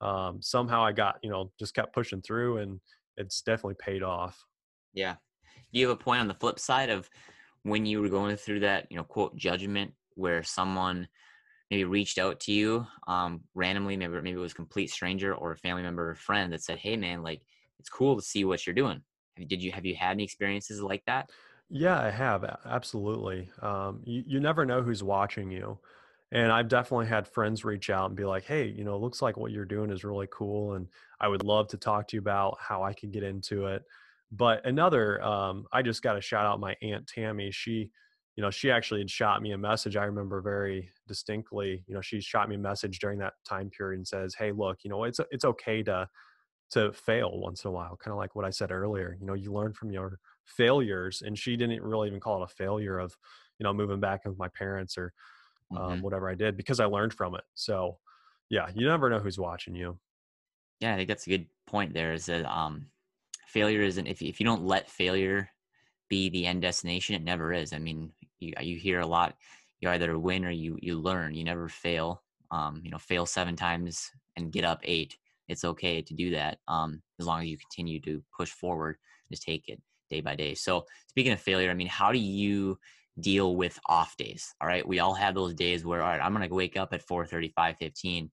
um, 0.00 0.40
somehow 0.42 0.84
i 0.84 0.92
got 0.92 1.18
you 1.22 1.30
know 1.30 1.52
just 1.58 1.74
kept 1.74 1.94
pushing 1.94 2.22
through 2.22 2.58
and 2.58 2.80
it's 3.16 3.42
definitely 3.42 3.74
paid 3.74 4.02
off 4.02 4.46
Yeah. 4.92 5.16
Do 5.72 5.80
you 5.80 5.88
have 5.88 5.98
a 5.98 6.02
point 6.02 6.20
on 6.20 6.28
the 6.28 6.34
flip 6.34 6.58
side 6.58 6.90
of 6.90 7.10
when 7.64 7.86
you 7.86 8.00
were 8.00 8.08
going 8.08 8.36
through 8.36 8.60
that, 8.60 8.88
you 8.90 8.96
know, 8.98 9.04
quote 9.04 9.36
judgment 9.36 9.94
where 10.14 10.42
someone 10.42 11.08
maybe 11.70 11.84
reached 11.84 12.18
out 12.18 12.40
to 12.42 12.52
you 12.52 12.86
um, 13.08 13.44
randomly, 13.54 13.96
maybe 13.96 14.14
maybe 14.22 14.32
it 14.38 14.42
was 14.42 14.52
a 14.52 14.56
complete 14.56 14.88
stranger 14.90 15.34
or 15.34 15.52
a 15.52 15.58
family 15.58 15.82
member 15.82 16.10
or 16.10 16.14
friend 16.16 16.52
that 16.52 16.62
said, 16.62 16.78
"Hey, 16.78 16.96
man, 16.96 17.22
like 17.22 17.44
it's 17.80 17.90
cool 17.90 18.16
to 18.16 18.22
see 18.22 18.44
what 18.44 18.66
you're 18.66 18.74
doing." 18.74 19.04
Did 19.36 19.62
you 19.62 19.72
have 19.72 19.86
you 19.86 19.96
had 19.96 20.12
any 20.12 20.24
experiences 20.24 20.82
like 20.82 21.04
that? 21.06 21.30
Yeah, 21.68 22.00
I 22.00 22.10
have 22.10 22.42
absolutely. 22.64 23.50
Um, 23.62 24.02
you 24.04 24.24
you 24.26 24.40
never 24.40 24.66
know 24.66 24.82
who's 24.82 25.02
watching 25.04 25.50
you, 25.50 25.78
and 26.32 26.52
I've 26.52 26.68
definitely 26.68 27.06
had 27.06 27.26
friends 27.28 27.64
reach 27.64 27.90
out 27.90 28.06
and 28.06 28.16
be 28.16 28.24
like, 28.24 28.44
"Hey, 28.44 28.66
you 28.68 28.84
know, 28.84 28.94
it 28.94 29.00
looks 29.00 29.20
like 29.22 29.36
what 29.36 29.52
you're 29.52 29.64
doing 29.64 29.90
is 29.90 30.04
really 30.04 30.28
cool, 30.30 30.74
and 30.74 30.88
I 31.20 31.28
would 31.28 31.44
love 31.44 31.68
to 31.68 31.76
talk 31.76 32.08
to 32.08 32.16
you 32.16 32.20
about 32.20 32.58
how 32.60 32.82
I 32.82 32.92
could 32.94 33.12
get 33.12 33.22
into 33.24 33.66
it." 33.66 33.84
But 34.32 34.64
another, 34.66 35.20
um, 35.22 35.66
I 35.72 35.82
just 35.82 36.02
got 36.02 36.14
to 36.14 36.20
shout 36.20 36.46
out 36.46 36.60
my 36.60 36.76
aunt 36.82 37.08
Tammy. 37.08 37.50
She, 37.50 37.90
you 38.36 38.42
know, 38.42 38.50
she 38.50 38.70
actually 38.70 39.00
had 39.00 39.10
shot 39.10 39.42
me 39.42 39.52
a 39.52 39.58
message. 39.58 39.96
I 39.96 40.04
remember 40.04 40.40
very 40.40 40.90
distinctly. 41.08 41.84
You 41.88 41.94
know, 41.94 42.00
she 42.00 42.20
shot 42.20 42.48
me 42.48 42.54
a 42.54 42.58
message 42.58 43.00
during 43.00 43.18
that 43.20 43.34
time 43.44 43.70
period 43.70 43.98
and 43.98 44.06
says, 44.08 44.34
"Hey, 44.36 44.52
look, 44.52 44.84
you 44.84 44.90
know, 44.90 45.04
it's 45.04 45.20
it's 45.30 45.44
okay 45.44 45.82
to." 45.84 46.08
to 46.70 46.92
fail 46.92 47.38
once 47.40 47.64
in 47.64 47.68
a 47.68 47.72
while 47.72 47.96
kind 47.96 48.12
of 48.12 48.18
like 48.18 48.34
what 48.34 48.44
i 48.44 48.50
said 48.50 48.70
earlier 48.70 49.16
you 49.20 49.26
know 49.26 49.34
you 49.34 49.52
learn 49.52 49.72
from 49.72 49.90
your 49.90 50.18
failures 50.44 51.22
and 51.22 51.36
she 51.38 51.56
didn't 51.56 51.82
really 51.82 52.08
even 52.08 52.20
call 52.20 52.40
it 52.40 52.44
a 52.44 52.54
failure 52.54 52.98
of 52.98 53.16
you 53.58 53.64
know 53.64 53.72
moving 53.72 54.00
back 54.00 54.24
with 54.24 54.38
my 54.38 54.48
parents 54.48 54.96
or 54.96 55.12
um, 55.76 56.00
hmm 56.00 56.02
whatever 56.02 56.28
i 56.28 56.34
did 56.34 56.56
because 56.56 56.80
i 56.80 56.84
learned 56.84 57.14
from 57.14 57.34
it 57.34 57.44
so 57.54 57.98
yeah 58.50 58.68
you 58.74 58.86
never 58.86 59.10
know 59.10 59.20
who's 59.20 59.38
watching 59.38 59.74
you 59.74 59.98
Yeah, 60.80 60.94
I 60.94 60.96
think 60.96 61.08
that's 61.08 61.26
a 61.26 61.30
good 61.30 61.48
point. 61.66 61.94
There 61.94 62.12
is 62.12 62.26
that 62.26 62.44
um, 62.46 62.90
failure 63.46 63.82
isn't 63.82 64.06
if 64.06 64.22
if 64.22 64.40
you 64.40 64.44
don't 64.46 64.64
let 64.64 64.90
failure 64.90 65.50
be 66.08 66.28
the 66.30 66.46
end 66.46 66.62
destination, 66.62 67.14
it 67.16 67.22
never 67.22 67.52
is. 67.52 67.72
I 67.72 67.78
mean, 67.78 68.12
you 68.40 68.54
you 68.60 68.78
hear 68.78 69.00
a 69.00 69.06
lot. 69.06 69.36
You 69.80 69.90
either 69.90 70.18
win 70.18 70.44
or 70.44 70.50
you 70.50 70.78
you 70.82 71.00
learn. 71.00 71.34
You 71.34 71.44
never 71.44 71.68
fail. 71.68 72.24
Um, 72.50 72.82
you 72.84 72.90
know, 72.90 72.98
fail 72.98 73.26
seven 73.26 73.56
times 73.56 74.10
and 74.36 74.52
get 74.52 74.64
up 74.64 74.80
eight. 74.84 75.18
It's 75.48 75.64
okay 75.64 76.02
to 76.02 76.14
do 76.14 76.30
that. 76.32 76.60
Um, 76.68 77.02
as 77.20 77.26
long 77.26 77.42
as 77.42 77.48
you 77.48 77.58
continue 77.58 78.00
to 78.02 78.24
push 78.36 78.50
forward, 78.52 78.98
just 79.30 79.42
take 79.42 79.68
it 79.68 79.82
day 80.10 80.20
by 80.20 80.36
day. 80.36 80.54
So 80.54 80.86
speaking 81.08 81.32
of 81.32 81.40
failure, 81.40 81.70
I 81.70 81.74
mean, 81.74 81.88
how 81.88 82.12
do 82.12 82.18
you 82.18 82.78
deal 83.18 83.56
with 83.56 83.78
off 83.86 84.16
days? 84.16 84.54
All 84.60 84.68
right, 84.68 84.86
we 84.86 85.00
all 85.00 85.14
have 85.14 85.34
those 85.34 85.54
days 85.54 85.84
where 85.84 86.02
all 86.02 86.08
right, 86.08 86.20
I'm 86.20 86.32
gonna 86.32 86.48
wake 86.48 86.76
up 86.76 86.92
at 86.92 87.02
4:30, 87.02 87.52
5:15. 87.54 88.30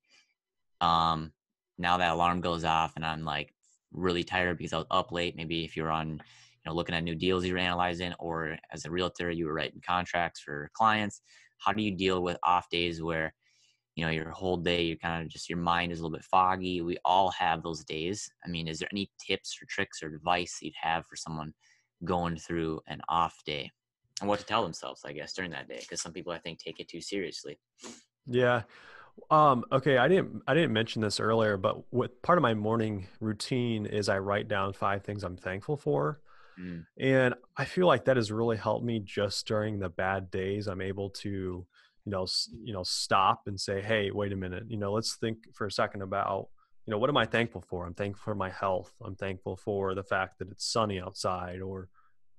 Um, 0.81 1.33
now 1.77 1.97
that 1.97 2.11
alarm 2.11 2.41
goes 2.41 2.63
off 2.63 2.93
and 2.95 3.05
I'm 3.05 3.23
like 3.23 3.53
really 3.91 4.23
tired 4.23 4.57
because 4.57 4.73
I 4.73 4.77
was 4.77 4.87
up 4.91 5.11
late. 5.11 5.35
Maybe 5.35 5.63
if 5.63 5.75
you're 5.75 5.91
on, 5.91 6.09
you 6.09 6.19
know, 6.65 6.73
looking 6.73 6.95
at 6.95 7.03
new 7.03 7.15
deals 7.15 7.45
you're 7.45 7.57
analyzing, 7.57 8.13
or 8.19 8.57
as 8.71 8.85
a 8.85 8.91
realtor 8.91 9.31
you 9.31 9.45
were 9.45 9.53
writing 9.53 9.81
contracts 9.85 10.39
for 10.41 10.69
clients. 10.73 11.21
How 11.59 11.73
do 11.73 11.81
you 11.81 11.91
deal 11.95 12.21
with 12.21 12.37
off 12.43 12.69
days 12.69 13.01
where, 13.01 13.33
you 13.95 14.05
know, 14.05 14.11
your 14.11 14.29
whole 14.29 14.57
day 14.57 14.83
you're 14.83 14.97
kind 14.97 15.23
of 15.23 15.29
just 15.29 15.49
your 15.49 15.57
mind 15.57 15.91
is 15.91 15.99
a 15.99 16.03
little 16.03 16.17
bit 16.17 16.25
foggy? 16.25 16.81
We 16.81 16.97
all 17.05 17.31
have 17.31 17.63
those 17.63 17.83
days. 17.83 18.29
I 18.45 18.49
mean, 18.49 18.67
is 18.67 18.79
there 18.79 18.89
any 18.91 19.09
tips 19.25 19.57
or 19.61 19.65
tricks 19.67 20.03
or 20.03 20.07
advice 20.07 20.59
you'd 20.61 20.73
have 20.79 21.05
for 21.07 21.15
someone 21.15 21.53
going 22.05 22.37
through 22.37 22.81
an 22.87 23.01
off 23.09 23.37
day? 23.45 23.71
And 24.19 24.27
what 24.29 24.39
to 24.39 24.45
tell 24.45 24.63
themselves, 24.63 25.03
I 25.05 25.13
guess, 25.13 25.33
during 25.33 25.51
that 25.51 25.67
day, 25.67 25.79
because 25.79 26.01
some 26.01 26.13
people 26.13 26.33
I 26.33 26.39
think 26.39 26.59
take 26.59 26.79
it 26.79 26.87
too 26.87 27.01
seriously. 27.01 27.59
yeah 28.25 28.63
um 29.31 29.63
okay 29.71 29.97
i 29.97 30.07
didn't 30.07 30.41
i 30.47 30.53
didn't 30.53 30.73
mention 30.73 31.01
this 31.01 31.19
earlier 31.19 31.57
but 31.57 31.91
what 31.91 32.21
part 32.23 32.37
of 32.37 32.41
my 32.41 32.53
morning 32.53 33.07
routine 33.19 33.85
is 33.85 34.09
i 34.09 34.17
write 34.17 34.47
down 34.47 34.73
five 34.73 35.03
things 35.03 35.23
i'm 35.23 35.37
thankful 35.37 35.77
for 35.77 36.21
Mm, 36.59 36.85
And 36.99 37.35
I 37.57 37.65
feel 37.65 37.87
like 37.87 38.05
that 38.05 38.17
has 38.17 38.31
really 38.31 38.57
helped 38.57 38.85
me 38.85 38.99
just 38.99 39.47
during 39.47 39.79
the 39.79 39.89
bad 39.89 40.31
days. 40.31 40.67
I'm 40.67 40.81
able 40.81 41.09
to, 41.23 41.29
you 41.29 42.11
know, 42.11 42.23
s- 42.23 42.49
you 42.53 42.73
know, 42.73 42.83
stop 42.83 43.43
and 43.47 43.59
say, 43.59 43.81
"Hey, 43.81 44.11
wait 44.11 44.33
a 44.33 44.37
minute. 44.37 44.65
You 44.69 44.77
know, 44.77 44.93
let's 44.93 45.15
think 45.17 45.37
for 45.55 45.67
a 45.67 45.71
second 45.71 46.01
about, 46.03 46.49
you 46.85 46.91
know, 46.91 46.99
what 46.99 47.09
am 47.09 47.17
I 47.17 47.25
thankful 47.27 47.61
for? 47.61 47.85
I'm 47.87 47.95
thankful 47.95 48.23
for 48.23 48.35
my 48.35 48.49
health. 48.51 48.93
I'm 49.01 49.15
thankful 49.15 49.57
for 49.57 49.95
the 49.95 50.03
fact 50.03 50.39
that 50.39 50.49
it's 50.51 50.65
sunny 50.71 51.01
outside, 51.01 51.61
or 51.61 51.89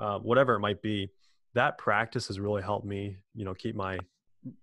uh, 0.00 0.18
whatever 0.20 0.54
it 0.54 0.60
might 0.60 0.82
be." 0.82 1.10
That 1.54 1.78
practice 1.78 2.28
has 2.28 2.38
really 2.38 2.62
helped 2.62 2.86
me, 2.86 3.16
you 3.34 3.44
know, 3.44 3.54
keep 3.54 3.74
my, 3.74 3.98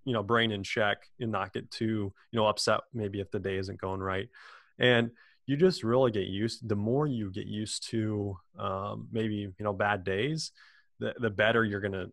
you 0.03 0.13
know, 0.13 0.23
brain 0.23 0.51
in 0.51 0.63
check 0.63 0.97
and 1.19 1.31
not 1.31 1.53
get 1.53 1.69
too, 1.71 2.13
you 2.31 2.39
know, 2.39 2.47
upset 2.47 2.81
maybe 2.93 3.19
if 3.19 3.31
the 3.31 3.39
day 3.39 3.57
isn't 3.57 3.81
going 3.81 4.01
right. 4.01 4.29
And 4.79 5.11
you 5.45 5.55
just 5.55 5.83
really 5.83 6.11
get 6.11 6.27
used 6.27 6.67
the 6.67 6.75
more 6.75 7.07
you 7.07 7.31
get 7.31 7.47
used 7.47 7.87
to 7.89 8.37
um, 8.57 9.07
maybe 9.11 9.35
you 9.35 9.53
know 9.59 9.73
bad 9.73 10.03
days 10.03 10.51
the, 10.99 11.13
the 11.19 11.29
better 11.29 11.63
you're 11.63 11.81
gonna 11.81 12.07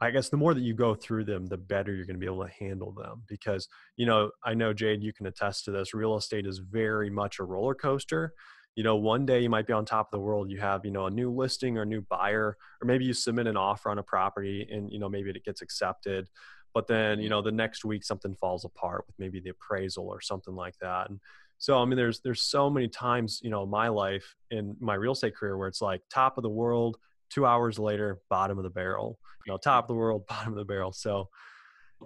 i 0.00 0.10
guess 0.10 0.28
the 0.28 0.36
more 0.36 0.54
that 0.54 0.62
you 0.62 0.74
go 0.74 0.94
through 0.94 1.24
them 1.24 1.46
the 1.46 1.56
better 1.56 1.94
you're 1.94 2.06
gonna 2.06 2.18
be 2.18 2.26
able 2.26 2.44
to 2.44 2.52
handle 2.58 2.92
them 2.92 3.22
because 3.28 3.68
you 3.96 4.06
know 4.06 4.30
i 4.44 4.54
know 4.54 4.72
jade 4.72 5.02
you 5.02 5.12
can 5.12 5.26
attest 5.26 5.64
to 5.64 5.70
this 5.70 5.94
real 5.94 6.16
estate 6.16 6.46
is 6.46 6.58
very 6.58 7.10
much 7.10 7.38
a 7.38 7.44
roller 7.44 7.74
coaster 7.74 8.32
you 8.76 8.82
know 8.82 8.96
one 8.96 9.24
day 9.24 9.40
you 9.40 9.50
might 9.50 9.66
be 9.66 9.72
on 9.72 9.84
top 9.84 10.08
of 10.08 10.10
the 10.10 10.20
world 10.24 10.50
you 10.50 10.58
have 10.58 10.84
you 10.84 10.90
know 10.90 11.06
a 11.06 11.10
new 11.10 11.30
listing 11.30 11.78
or 11.78 11.82
a 11.82 11.86
new 11.86 12.00
buyer 12.02 12.56
or 12.80 12.86
maybe 12.86 13.04
you 13.04 13.12
submit 13.12 13.46
an 13.46 13.56
offer 13.56 13.90
on 13.90 13.98
a 13.98 14.02
property 14.02 14.66
and 14.70 14.90
you 14.92 14.98
know 14.98 15.08
maybe 15.08 15.30
it 15.30 15.44
gets 15.44 15.62
accepted 15.62 16.28
but 16.72 16.86
then 16.86 17.18
you 17.18 17.24
mm-hmm. 17.24 17.30
know 17.30 17.42
the 17.42 17.52
next 17.52 17.84
week 17.84 18.04
something 18.04 18.34
falls 18.34 18.64
apart 18.64 19.04
with 19.06 19.14
maybe 19.18 19.40
the 19.40 19.50
appraisal 19.50 20.08
or 20.08 20.20
something 20.20 20.54
like 20.54 20.76
that 20.80 21.08
and 21.08 21.20
so 21.58 21.80
i 21.80 21.84
mean 21.84 21.96
there's 21.96 22.20
there's 22.20 22.42
so 22.42 22.68
many 22.68 22.88
times 22.88 23.40
you 23.42 23.50
know 23.50 23.64
my 23.64 23.88
life 23.88 24.34
in 24.50 24.76
my 24.80 24.94
real 24.94 25.12
estate 25.12 25.36
career 25.36 25.56
where 25.56 25.68
it's 25.68 25.82
like 25.82 26.02
top 26.10 26.36
of 26.36 26.42
the 26.42 26.50
world 26.50 26.96
two 27.30 27.46
hours 27.46 27.78
later 27.78 28.20
bottom 28.28 28.58
of 28.58 28.64
the 28.64 28.70
barrel 28.70 29.18
you 29.46 29.52
know 29.52 29.56
top 29.56 29.84
of 29.84 29.88
the 29.88 29.94
world 29.94 30.26
bottom 30.28 30.52
of 30.52 30.58
the 30.58 30.64
barrel 30.64 30.92
so 30.92 31.28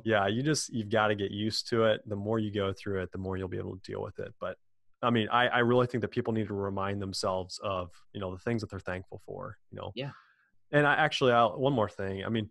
yeah 0.04 0.26
you 0.26 0.42
just 0.42 0.72
you've 0.72 0.90
got 0.90 1.08
to 1.08 1.16
get 1.16 1.32
used 1.32 1.68
to 1.68 1.84
it. 1.84 2.08
The 2.08 2.14
more 2.14 2.38
you 2.38 2.52
go 2.52 2.72
through 2.72 3.02
it 3.02 3.10
the 3.10 3.18
more 3.18 3.36
you'll 3.36 3.48
be 3.48 3.58
able 3.58 3.76
to 3.76 3.90
deal 3.90 4.02
with 4.02 4.18
it 4.18 4.32
but 4.38 4.56
i 5.02 5.10
mean 5.10 5.28
i 5.30 5.46
i 5.48 5.58
really 5.58 5.86
think 5.86 6.00
that 6.02 6.08
people 6.08 6.32
need 6.32 6.48
to 6.48 6.54
remind 6.54 7.00
themselves 7.00 7.60
of 7.62 7.90
you 8.12 8.20
know 8.20 8.32
the 8.32 8.40
things 8.40 8.60
that 8.60 8.70
they're 8.70 8.80
thankful 8.80 9.20
for 9.24 9.56
you 9.70 9.78
know? 9.78 9.92
Yeah. 9.94 10.10
And 10.72 10.86
i 10.86 10.94
actually 10.94 11.32
I'll, 11.32 11.58
one 11.58 11.72
more 11.72 11.88
thing. 11.88 12.24
I 12.24 12.28
mean 12.28 12.48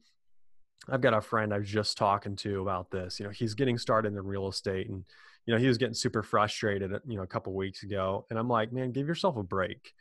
i've 0.89 1.01
got 1.01 1.13
a 1.13 1.21
friend 1.21 1.53
i 1.53 1.57
was 1.57 1.69
just 1.69 1.97
talking 1.97 2.35
to 2.35 2.61
about 2.61 2.89
this 2.91 3.19
you 3.19 3.25
know 3.25 3.31
he's 3.31 3.55
getting 3.55 3.77
started 3.77 4.13
in 4.13 4.21
real 4.21 4.47
estate 4.47 4.87
and 4.89 5.03
you 5.45 5.53
know 5.53 5.59
he 5.59 5.67
was 5.67 5.77
getting 5.77 5.93
super 5.93 6.21
frustrated 6.23 6.91
you 7.07 7.17
know 7.17 7.23
a 7.23 7.27
couple 7.27 7.53
weeks 7.53 7.83
ago 7.83 8.25
and 8.29 8.37
i'm 8.39 8.47
like 8.47 8.71
man 8.71 8.91
give 8.91 9.07
yourself 9.07 9.37
a 9.37 9.43
break. 9.43 9.93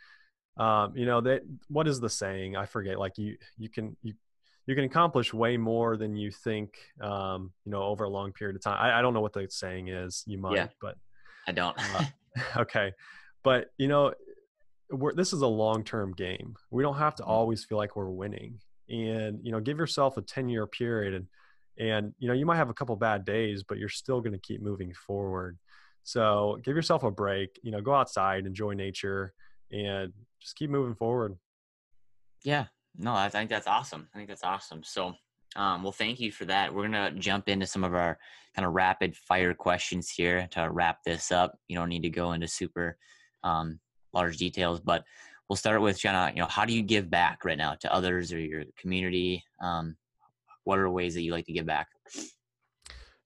Um, 0.59 0.97
you 0.97 1.05
know 1.05 1.21
that 1.21 1.43
what 1.69 1.87
is 1.87 2.01
the 2.01 2.09
saying? 2.09 2.57
I 2.57 2.65
forget 2.65 2.99
like 2.99 3.19
you 3.19 3.37
you 3.59 3.69
can 3.69 3.97
you 4.03 4.15
you 4.67 4.75
can 4.75 4.85
accomplish 4.85 5.33
way 5.35 5.57
more 5.57 5.97
than 5.97 6.17
you 6.17 6.31
think 6.31 6.79
um, 7.01 7.53
you 7.65 7.73
know 7.73 7.83
over 7.83 8.05
a 8.05 8.09
long 8.09 8.33
period 8.33 8.57
of 8.57 8.63
time. 8.63 8.79
I, 8.81 8.99
I, 8.99 9.03
don't 9.03 9.13
know 9.13 9.21
what 9.21 9.33
the 9.33 9.47
saying 9.51 9.89
is. 9.89 10.25
You 10.27 10.39
might 10.39 10.57
yeah, 10.57 10.69
but 10.81 10.97
i 11.47 11.53
don't. 11.53 11.77
uh, 11.79 12.05
okay 12.57 12.93
but 13.43 13.69
you 13.79 13.89
know 13.89 14.13
this 15.15 15.33
is 15.33 15.43
a 15.43 15.47
long-term 15.47 16.13
game 16.13 16.55
we 16.71 16.83
don't 16.83 16.99
have 16.99 17.15
to 17.15 17.23
mm-hmm. 17.23 17.33
always 17.33 17.65
feel 17.65 17.79
like 17.79 17.97
we're 17.97 18.11
winning 18.11 18.59
and 18.89 19.41
you 19.43 19.51
know 19.51 19.61
give 19.61 19.79
yourself 19.79 20.17
a 20.17 20.23
10 20.23 20.49
year 20.49 20.67
period 20.67 21.15
and 21.15 21.27
and 21.79 22.15
you 22.19 22.29
know 22.29 22.35
you 22.35 22.47
might 22.47 22.57
have 22.57 22.71
a 22.71 22.75
couple 22.75 22.95
bad 22.97 23.25
days 23.25 23.63
but 23.63 23.79
you're 23.79 23.89
still 23.89 24.21
going 24.21 24.33
to 24.33 24.39
keep 24.39 24.63
moving 24.63 24.93
forward 24.95 25.59
so 26.05 26.59
give 26.63 26.77
yourself 26.77 27.03
a 27.03 27.11
break 27.11 27.59
you 27.63 27.71
know 27.71 27.81
go 27.81 27.95
outside 27.95 28.47
enjoy 28.47 28.73
nature 28.73 29.33
and 29.73 30.13
just 30.41 30.57
keep 30.57 30.71
moving 30.71 30.95
forward 30.95 31.37
yeah 32.45 32.67
no, 32.99 33.15
I 33.15 33.29
think 33.29 33.51
that's 33.51 33.67
awesome. 33.67 34.09
I 34.15 34.19
think 34.19 34.29
that's 34.29 34.45
awesome. 34.45 34.83
So, 34.83 35.15
um, 35.57 35.83
well, 35.83 35.93
thank 35.93 36.21
you 36.21 36.31
for 36.31 36.45
that. 36.45 36.75
We're 36.75 36.83
gonna 36.83 37.13
jump 37.13 37.49
into 37.49 37.67
some 37.67 37.85
of 37.85 37.95
our 37.95 38.19
kind 38.55 38.67
of 38.67 38.75
rapid 38.75 39.17
fire 39.17 39.55
questions 39.55 40.11
here 40.11 40.47
to 40.53 40.71
wrap 40.71 41.03
this 41.05 41.33
up. 41.33 41.59
You 41.69 41.77
don't 41.77 41.89
need 41.89 42.03
to 42.03 42.11
go 42.11 42.33
into 42.33 42.49
super 42.49 42.97
um, 43.43 43.81
large 44.13 44.37
details, 44.37 44.81
but 44.81 45.05
we'll 45.49 45.57
start 45.57 45.81
with 45.81 45.99
Jenna. 45.99 46.33
You 46.35 46.43
know, 46.43 46.49
how 46.49 46.65
do 46.65 46.73
you 46.73 46.83
give 46.83 47.11
back 47.11 47.45
right 47.45 47.59
now 47.59 47.75
to 47.75 47.93
others 47.93 48.33
or 48.33 48.39
your 48.39 48.65
community? 48.79 49.45
Um, 49.61 49.97
what 50.65 50.79
are 50.79 50.91
ways 50.91 51.15
that 51.15 51.23
you 51.23 51.33
like 51.33 51.47
to 51.47 51.53
give 51.53 51.67
back? 51.67 51.89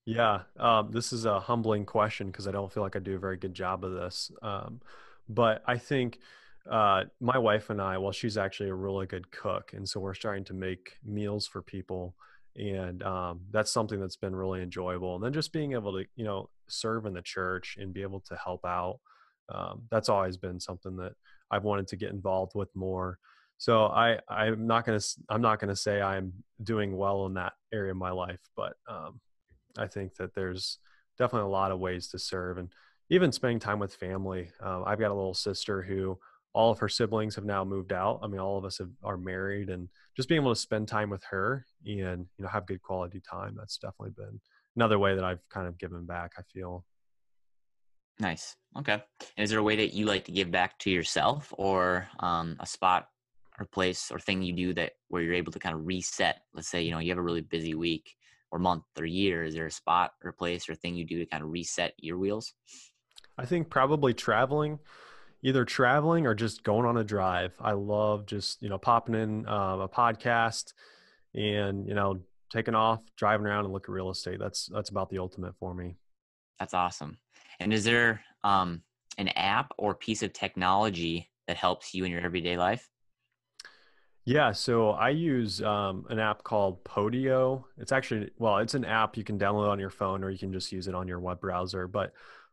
Yeah, 0.04 0.42
um, 0.58 0.90
this 0.90 1.12
is 1.12 1.24
a 1.24 1.38
humbling 1.38 1.84
question 1.84 2.28
because 2.28 2.48
I 2.48 2.52
don't 2.52 2.72
feel 2.72 2.82
like 2.82 2.96
I 2.96 2.98
do 2.98 3.16
a 3.16 3.20
very 3.20 3.36
good 3.36 3.54
job 3.54 3.84
of 3.84 3.92
this. 3.92 4.30
Um, 4.42 4.80
but 5.28 5.62
I 5.66 5.78
think 5.78 6.18
uh, 6.70 7.04
my 7.20 7.36
wife 7.36 7.70
and 7.70 7.82
I, 7.82 7.98
well, 7.98 8.12
she's 8.12 8.38
actually 8.38 8.68
a 8.70 8.74
really 8.74 9.06
good 9.06 9.30
cook, 9.30 9.72
and 9.74 9.88
so 9.88 10.00
we're 10.00 10.14
starting 10.14 10.44
to 10.44 10.54
make 10.54 10.92
meals 11.04 11.46
for 11.46 11.62
people, 11.62 12.14
and 12.56 13.02
um, 13.02 13.40
that's 13.50 13.72
something 13.72 14.00
that's 14.00 14.16
been 14.16 14.34
really 14.34 14.62
enjoyable. 14.62 15.16
And 15.16 15.24
then 15.24 15.32
just 15.32 15.52
being 15.52 15.72
able 15.72 15.92
to, 15.98 16.04
you 16.14 16.24
know, 16.24 16.48
serve 16.68 17.06
in 17.06 17.14
the 17.14 17.22
church 17.22 17.76
and 17.80 17.92
be 17.92 18.02
able 18.02 18.20
to 18.20 18.36
help 18.36 18.64
out, 18.64 19.00
um, 19.52 19.82
that's 19.90 20.08
always 20.08 20.36
been 20.36 20.60
something 20.60 20.96
that 20.96 21.12
I've 21.50 21.64
wanted 21.64 21.88
to 21.88 21.96
get 21.96 22.12
involved 22.12 22.52
with 22.54 22.74
more. 22.76 23.18
So 23.58 23.86
I, 23.86 24.20
I'm 24.28 24.66
not 24.66 24.86
gonna, 24.86 25.00
I'm 25.28 25.42
not 25.42 25.58
gonna 25.58 25.76
say 25.76 26.00
I'm 26.00 26.32
doing 26.62 26.96
well 26.96 27.26
in 27.26 27.34
that 27.34 27.54
area 27.72 27.90
of 27.90 27.98
my 27.98 28.10
life, 28.10 28.40
but 28.56 28.74
um, 28.88 29.20
I 29.76 29.86
think 29.86 30.14
that 30.16 30.34
there's 30.34 30.78
definitely 31.18 31.48
a 31.48 31.52
lot 31.52 31.72
of 31.72 31.80
ways 31.80 32.08
to 32.08 32.18
serve 32.18 32.58
and 32.58 32.68
even 33.10 33.32
spending 33.32 33.58
time 33.58 33.80
with 33.80 33.94
family. 33.94 34.50
Uh, 34.64 34.82
I've 34.84 35.00
got 35.00 35.10
a 35.10 35.14
little 35.14 35.34
sister 35.34 35.82
who 35.82 36.18
all 36.52 36.70
of 36.70 36.78
her 36.78 36.88
siblings 36.88 37.34
have 37.36 37.44
now 37.44 37.64
moved 37.64 37.92
out. 37.92 38.20
I 38.22 38.26
mean, 38.26 38.40
all 38.40 38.58
of 38.58 38.64
us 38.64 38.78
have, 38.78 38.90
are 39.02 39.16
married, 39.16 39.68
and 39.68 39.88
just 40.16 40.28
being 40.28 40.40
able 40.40 40.52
to 40.52 40.60
spend 40.60 40.88
time 40.88 41.10
with 41.10 41.22
her 41.24 41.64
and 41.84 42.26
you 42.36 42.42
know 42.42 42.48
have 42.48 42.66
good 42.66 42.82
quality 42.82 43.20
time. 43.20 43.54
That's 43.56 43.78
definitely 43.78 44.14
been 44.16 44.40
another 44.76 44.98
way 44.98 45.14
that 45.14 45.24
I've 45.24 45.46
kind 45.48 45.68
of 45.68 45.78
given 45.78 46.06
back. 46.06 46.32
I 46.38 46.42
feel. 46.42 46.84
Nice. 48.18 48.56
Okay. 48.78 49.02
And 49.36 49.44
is 49.44 49.50
there 49.50 49.60
a 49.60 49.62
way 49.62 49.76
that 49.76 49.94
you 49.94 50.04
like 50.04 50.26
to 50.26 50.32
give 50.32 50.50
back 50.50 50.78
to 50.80 50.90
yourself, 50.90 51.54
or 51.56 52.08
um, 52.18 52.56
a 52.60 52.66
spot 52.66 53.08
or 53.58 53.66
place 53.66 54.10
or 54.10 54.18
thing 54.18 54.42
you 54.42 54.52
do 54.52 54.74
that 54.74 54.92
where 55.08 55.22
you're 55.22 55.34
able 55.34 55.52
to 55.52 55.58
kind 55.58 55.74
of 55.74 55.86
reset? 55.86 56.40
Let's 56.52 56.68
say 56.68 56.82
you 56.82 56.90
know 56.90 56.98
you 56.98 57.10
have 57.10 57.18
a 57.18 57.22
really 57.22 57.40
busy 57.42 57.74
week 57.74 58.16
or 58.50 58.58
month 58.58 58.84
or 58.98 59.06
year. 59.06 59.44
Is 59.44 59.54
there 59.54 59.66
a 59.66 59.70
spot 59.70 60.12
or 60.24 60.32
place 60.32 60.68
or 60.68 60.74
thing 60.74 60.96
you 60.96 61.04
do 61.04 61.18
to 61.20 61.26
kind 61.26 61.44
of 61.44 61.50
reset 61.50 61.94
your 61.98 62.18
wheels? 62.18 62.52
I 63.38 63.46
think 63.46 63.70
probably 63.70 64.12
traveling 64.12 64.80
either 65.42 65.64
traveling 65.64 66.26
or 66.26 66.34
just 66.34 66.62
going 66.62 66.86
on 66.86 66.96
a 66.96 67.04
drive. 67.04 67.54
I 67.60 67.72
love 67.72 68.26
just, 68.26 68.62
you 68.62 68.68
know, 68.68 68.78
popping 68.78 69.14
in 69.14 69.46
uh, 69.46 69.78
a 69.78 69.88
podcast 69.88 70.72
and, 71.34 71.86
you 71.86 71.94
know, 71.94 72.20
taking 72.50 72.74
off, 72.74 73.00
driving 73.16 73.46
around 73.46 73.64
and 73.64 73.72
look 73.72 73.84
at 73.84 73.90
real 73.90 74.10
estate. 74.10 74.38
That's, 74.38 74.66
that's 74.66 74.90
about 74.90 75.08
the 75.08 75.18
ultimate 75.18 75.54
for 75.56 75.74
me. 75.74 75.96
That's 76.58 76.74
awesome. 76.74 77.18
And 77.58 77.72
is 77.72 77.84
there 77.84 78.20
um, 78.44 78.82
an 79.18 79.28
app 79.28 79.72
or 79.78 79.94
piece 79.94 80.22
of 80.22 80.32
technology 80.32 81.30
that 81.46 81.56
helps 81.56 81.94
you 81.94 82.04
in 82.04 82.10
your 82.10 82.20
everyday 82.20 82.56
life? 82.56 82.88
Yeah, 84.26 84.52
so 84.52 84.90
I 84.90 85.08
use 85.10 85.62
um, 85.62 86.04
an 86.10 86.18
app 86.18 86.44
called 86.44 86.84
Podio. 86.84 87.64
It's 87.78 87.90
actually, 87.90 88.30
well, 88.38 88.58
it's 88.58 88.74
an 88.74 88.84
app 88.84 89.16
you 89.16 89.24
can 89.24 89.38
download 89.38 89.70
on 89.70 89.80
your 89.80 89.90
phone 89.90 90.22
or 90.22 90.30
you 90.30 90.38
can 90.38 90.52
just 90.52 90.70
use 90.70 90.86
it 90.86 90.94
on 90.94 91.08
your 91.08 91.18
web 91.18 91.40
browser. 91.40 91.88
But 91.88 92.12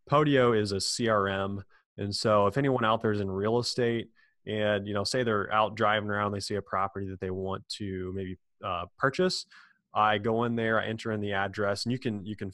Podio 0.09 0.57
is 0.57 0.71
a 0.71 0.77
CRM 0.77 1.63
and 1.97 2.13
so 2.13 2.47
if 2.47 2.57
anyone 2.57 2.85
out 2.85 3.01
there 3.01 3.11
is 3.11 3.21
in 3.21 3.29
real 3.29 3.59
estate 3.59 4.09
and, 4.45 4.87
you 4.87 4.93
know, 4.93 5.03
say 5.03 5.23
they're 5.23 5.51
out 5.51 5.75
driving 5.75 6.09
around, 6.09 6.31
they 6.31 6.39
see 6.39 6.55
a 6.55 6.61
property 6.61 7.07
that 7.09 7.19
they 7.19 7.31
want 7.31 7.67
to 7.69 8.11
maybe 8.15 8.37
uh, 8.63 8.85
purchase, 8.97 9.45
I 9.93 10.17
go 10.17 10.43
in 10.43 10.55
there, 10.55 10.79
I 10.79 10.85
enter 10.85 11.11
in 11.11 11.21
the 11.21 11.33
address 11.33 11.85
and 11.85 11.91
you 11.91 11.99
can, 11.99 12.25
you 12.25 12.35
can, 12.35 12.51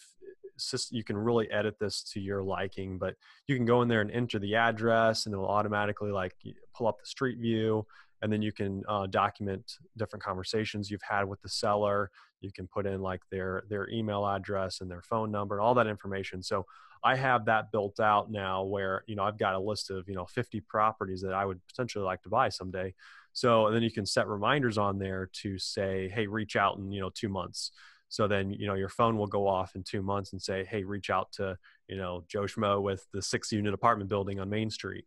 you 0.92 1.04
can 1.04 1.18
really 1.18 1.50
edit 1.52 1.78
this 1.80 2.04
to 2.14 2.20
your 2.20 2.42
liking, 2.42 2.98
but 2.98 3.16
you 3.48 3.56
can 3.56 3.66
go 3.66 3.82
in 3.82 3.88
there 3.88 4.02
and 4.02 4.12
enter 4.12 4.40
the 4.40 4.56
address 4.56 5.26
and 5.26 5.34
it 5.34 5.38
will 5.38 5.48
automatically 5.48 6.12
like 6.12 6.36
pull 6.74 6.88
up 6.88 7.00
the 7.00 7.06
street 7.06 7.40
view 7.40 7.86
and 8.24 8.32
then 8.32 8.42
you 8.42 8.54
can 8.54 8.84
uh, 8.88 9.06
document 9.06 9.80
different 9.98 10.24
conversations 10.24 10.90
you've 10.90 11.02
had 11.02 11.26
with 11.26 11.42
the 11.42 11.50
seller. 11.50 12.10
You 12.40 12.52
can 12.54 12.68
put 12.68 12.86
in 12.86 13.02
like 13.02 13.22
their 13.30 13.64
their 13.70 13.90
email 13.90 14.26
address 14.26 14.80
and 14.80 14.90
their 14.90 15.02
phone 15.02 15.30
number 15.30 15.58
and 15.58 15.64
all 15.64 15.74
that 15.74 15.88
information. 15.88 16.42
So 16.42 16.66
I 17.04 17.16
have 17.16 17.46
that 17.46 17.72
built 17.72 18.00
out 18.00 18.32
now 18.32 18.64
where, 18.64 19.04
you 19.08 19.16
know, 19.16 19.24
I've 19.24 19.38
got 19.38 19.56
a 19.56 19.60
list 19.60 19.92
of, 19.92 20.08
you 20.08 20.16
know, 20.16 20.26
50 20.26 20.62
properties 20.62 21.22
that 21.22 21.34
I 21.34 21.46
would 21.46 21.60
potentially 21.68 22.06
like 22.06 22.22
to 22.24 22.30
buy 22.30 22.50
someday. 22.50 22.94
So 23.34 23.72
then 23.72 23.84
you 23.84 23.92
can 23.92 24.06
set 24.06 24.28
reminders 24.28 24.78
on 24.78 25.00
there 25.00 25.30
to 25.42 25.58
say, 25.58 26.10
hey, 26.14 26.28
reach 26.28 26.56
out 26.56 26.78
in, 26.78 26.92
you 26.92 27.02
know, 27.02 27.10
two 27.14 27.30
months. 27.30 27.72
So 28.10 28.28
then, 28.28 28.52
you 28.52 28.68
know, 28.68 28.76
your 28.76 28.90
phone 28.90 29.18
will 29.18 29.28
go 29.28 29.48
off 29.48 29.76
in 29.76 29.84
two 29.84 30.04
months 30.04 30.34
and 30.34 30.42
say, 30.42 30.64
hey, 30.64 30.84
reach 30.84 31.10
out 31.10 31.32
to, 31.34 31.58
you 31.88 31.98
know, 31.98 32.24
Joe 32.28 32.44
Schmo 32.44 32.82
with 32.82 33.06
the 33.12 33.22
six 33.22 33.52
unit 33.52 33.74
apartment 33.74 34.10
building 34.10 34.40
on 34.40 34.50
Main 34.50 34.70
Street. 34.70 35.06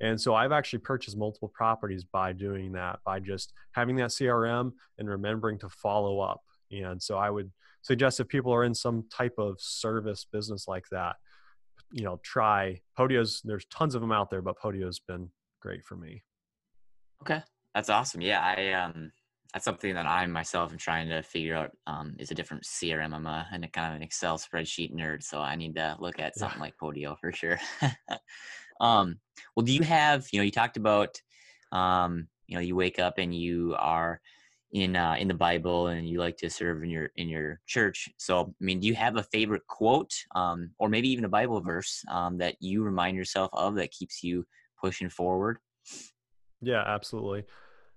And 0.00 0.20
so 0.20 0.34
I've 0.34 0.52
actually 0.52 0.80
purchased 0.80 1.16
multiple 1.16 1.48
properties 1.48 2.04
by 2.04 2.32
doing 2.32 2.72
that, 2.72 3.00
by 3.04 3.20
just 3.20 3.52
having 3.72 3.96
that 3.96 4.10
CRM 4.10 4.72
and 4.98 5.08
remembering 5.08 5.58
to 5.60 5.68
follow 5.68 6.20
up. 6.20 6.42
And 6.70 7.02
so 7.02 7.16
I 7.16 7.30
would 7.30 7.50
suggest 7.82 8.20
if 8.20 8.28
people 8.28 8.52
are 8.52 8.64
in 8.64 8.74
some 8.74 9.04
type 9.12 9.34
of 9.38 9.60
service 9.60 10.26
business 10.30 10.66
like 10.66 10.86
that, 10.90 11.16
you 11.94 12.02
know, 12.02 12.18
try 12.24 12.80
Podio's. 12.98 13.40
There's 13.44 13.64
tons 13.66 13.94
of 13.94 14.00
them 14.00 14.10
out 14.10 14.28
there, 14.28 14.42
but 14.42 14.58
Podio's 14.58 14.98
been 14.98 15.30
great 15.62 15.84
for 15.84 15.94
me. 15.96 16.24
Okay, 17.22 17.40
that's 17.72 17.88
awesome. 17.88 18.20
Yeah, 18.20 18.40
I 18.40 18.72
um, 18.72 19.12
that's 19.52 19.64
something 19.64 19.94
that 19.94 20.04
I 20.04 20.26
myself 20.26 20.72
am 20.72 20.76
trying 20.76 21.08
to 21.10 21.22
figure 21.22 21.54
out. 21.54 21.70
Um, 21.86 22.16
is 22.18 22.32
a 22.32 22.34
different 22.34 22.64
CRM. 22.64 23.14
I'm 23.14 23.26
a, 23.26 23.46
a 23.52 23.68
kind 23.68 23.92
of 23.92 23.96
an 23.96 24.02
Excel 24.02 24.38
spreadsheet 24.38 24.92
nerd, 24.92 25.22
so 25.22 25.38
I 25.38 25.54
need 25.54 25.76
to 25.76 25.96
look 26.00 26.18
at 26.18 26.36
something 26.36 26.58
yeah. 26.58 26.64
like 26.64 26.74
Podio 26.82 27.16
for 27.16 27.30
sure. 27.30 27.60
um, 28.80 29.20
well, 29.54 29.64
do 29.64 29.72
you 29.72 29.84
have? 29.84 30.26
You 30.32 30.40
know, 30.40 30.44
you 30.44 30.50
talked 30.50 30.76
about, 30.76 31.20
um, 31.70 32.26
you 32.48 32.56
know, 32.56 32.60
you 32.60 32.74
wake 32.74 32.98
up 32.98 33.18
and 33.18 33.32
you 33.32 33.76
are 33.78 34.20
in 34.74 34.96
uh, 34.96 35.16
in 35.18 35.28
the 35.28 35.34
Bible 35.34 35.88
and 35.88 36.08
you 36.08 36.18
like 36.20 36.36
to 36.38 36.50
serve 36.50 36.82
in 36.84 36.90
your 36.90 37.10
in 37.16 37.28
your 37.30 37.60
church. 37.66 38.10
So, 38.18 38.54
I 38.60 38.64
mean, 38.64 38.80
do 38.80 38.88
you 38.88 38.94
have 38.96 39.16
a 39.16 39.22
favorite 39.24 39.66
quote, 39.68 40.12
um, 40.34 40.72
or 40.78 40.90
maybe 40.90 41.08
even 41.10 41.24
a 41.24 41.30
Bible 41.30 41.62
verse 41.62 42.04
um, 42.10 42.38
that 42.38 42.56
you 42.60 42.84
remind 42.84 43.16
yourself 43.16 43.50
of 43.54 43.76
that 43.76 43.92
keeps 43.92 44.22
you 44.24 44.46
pushing 44.82 45.10
forward? 45.10 45.58
Yeah, 46.60 46.82
absolutely. 46.86 47.44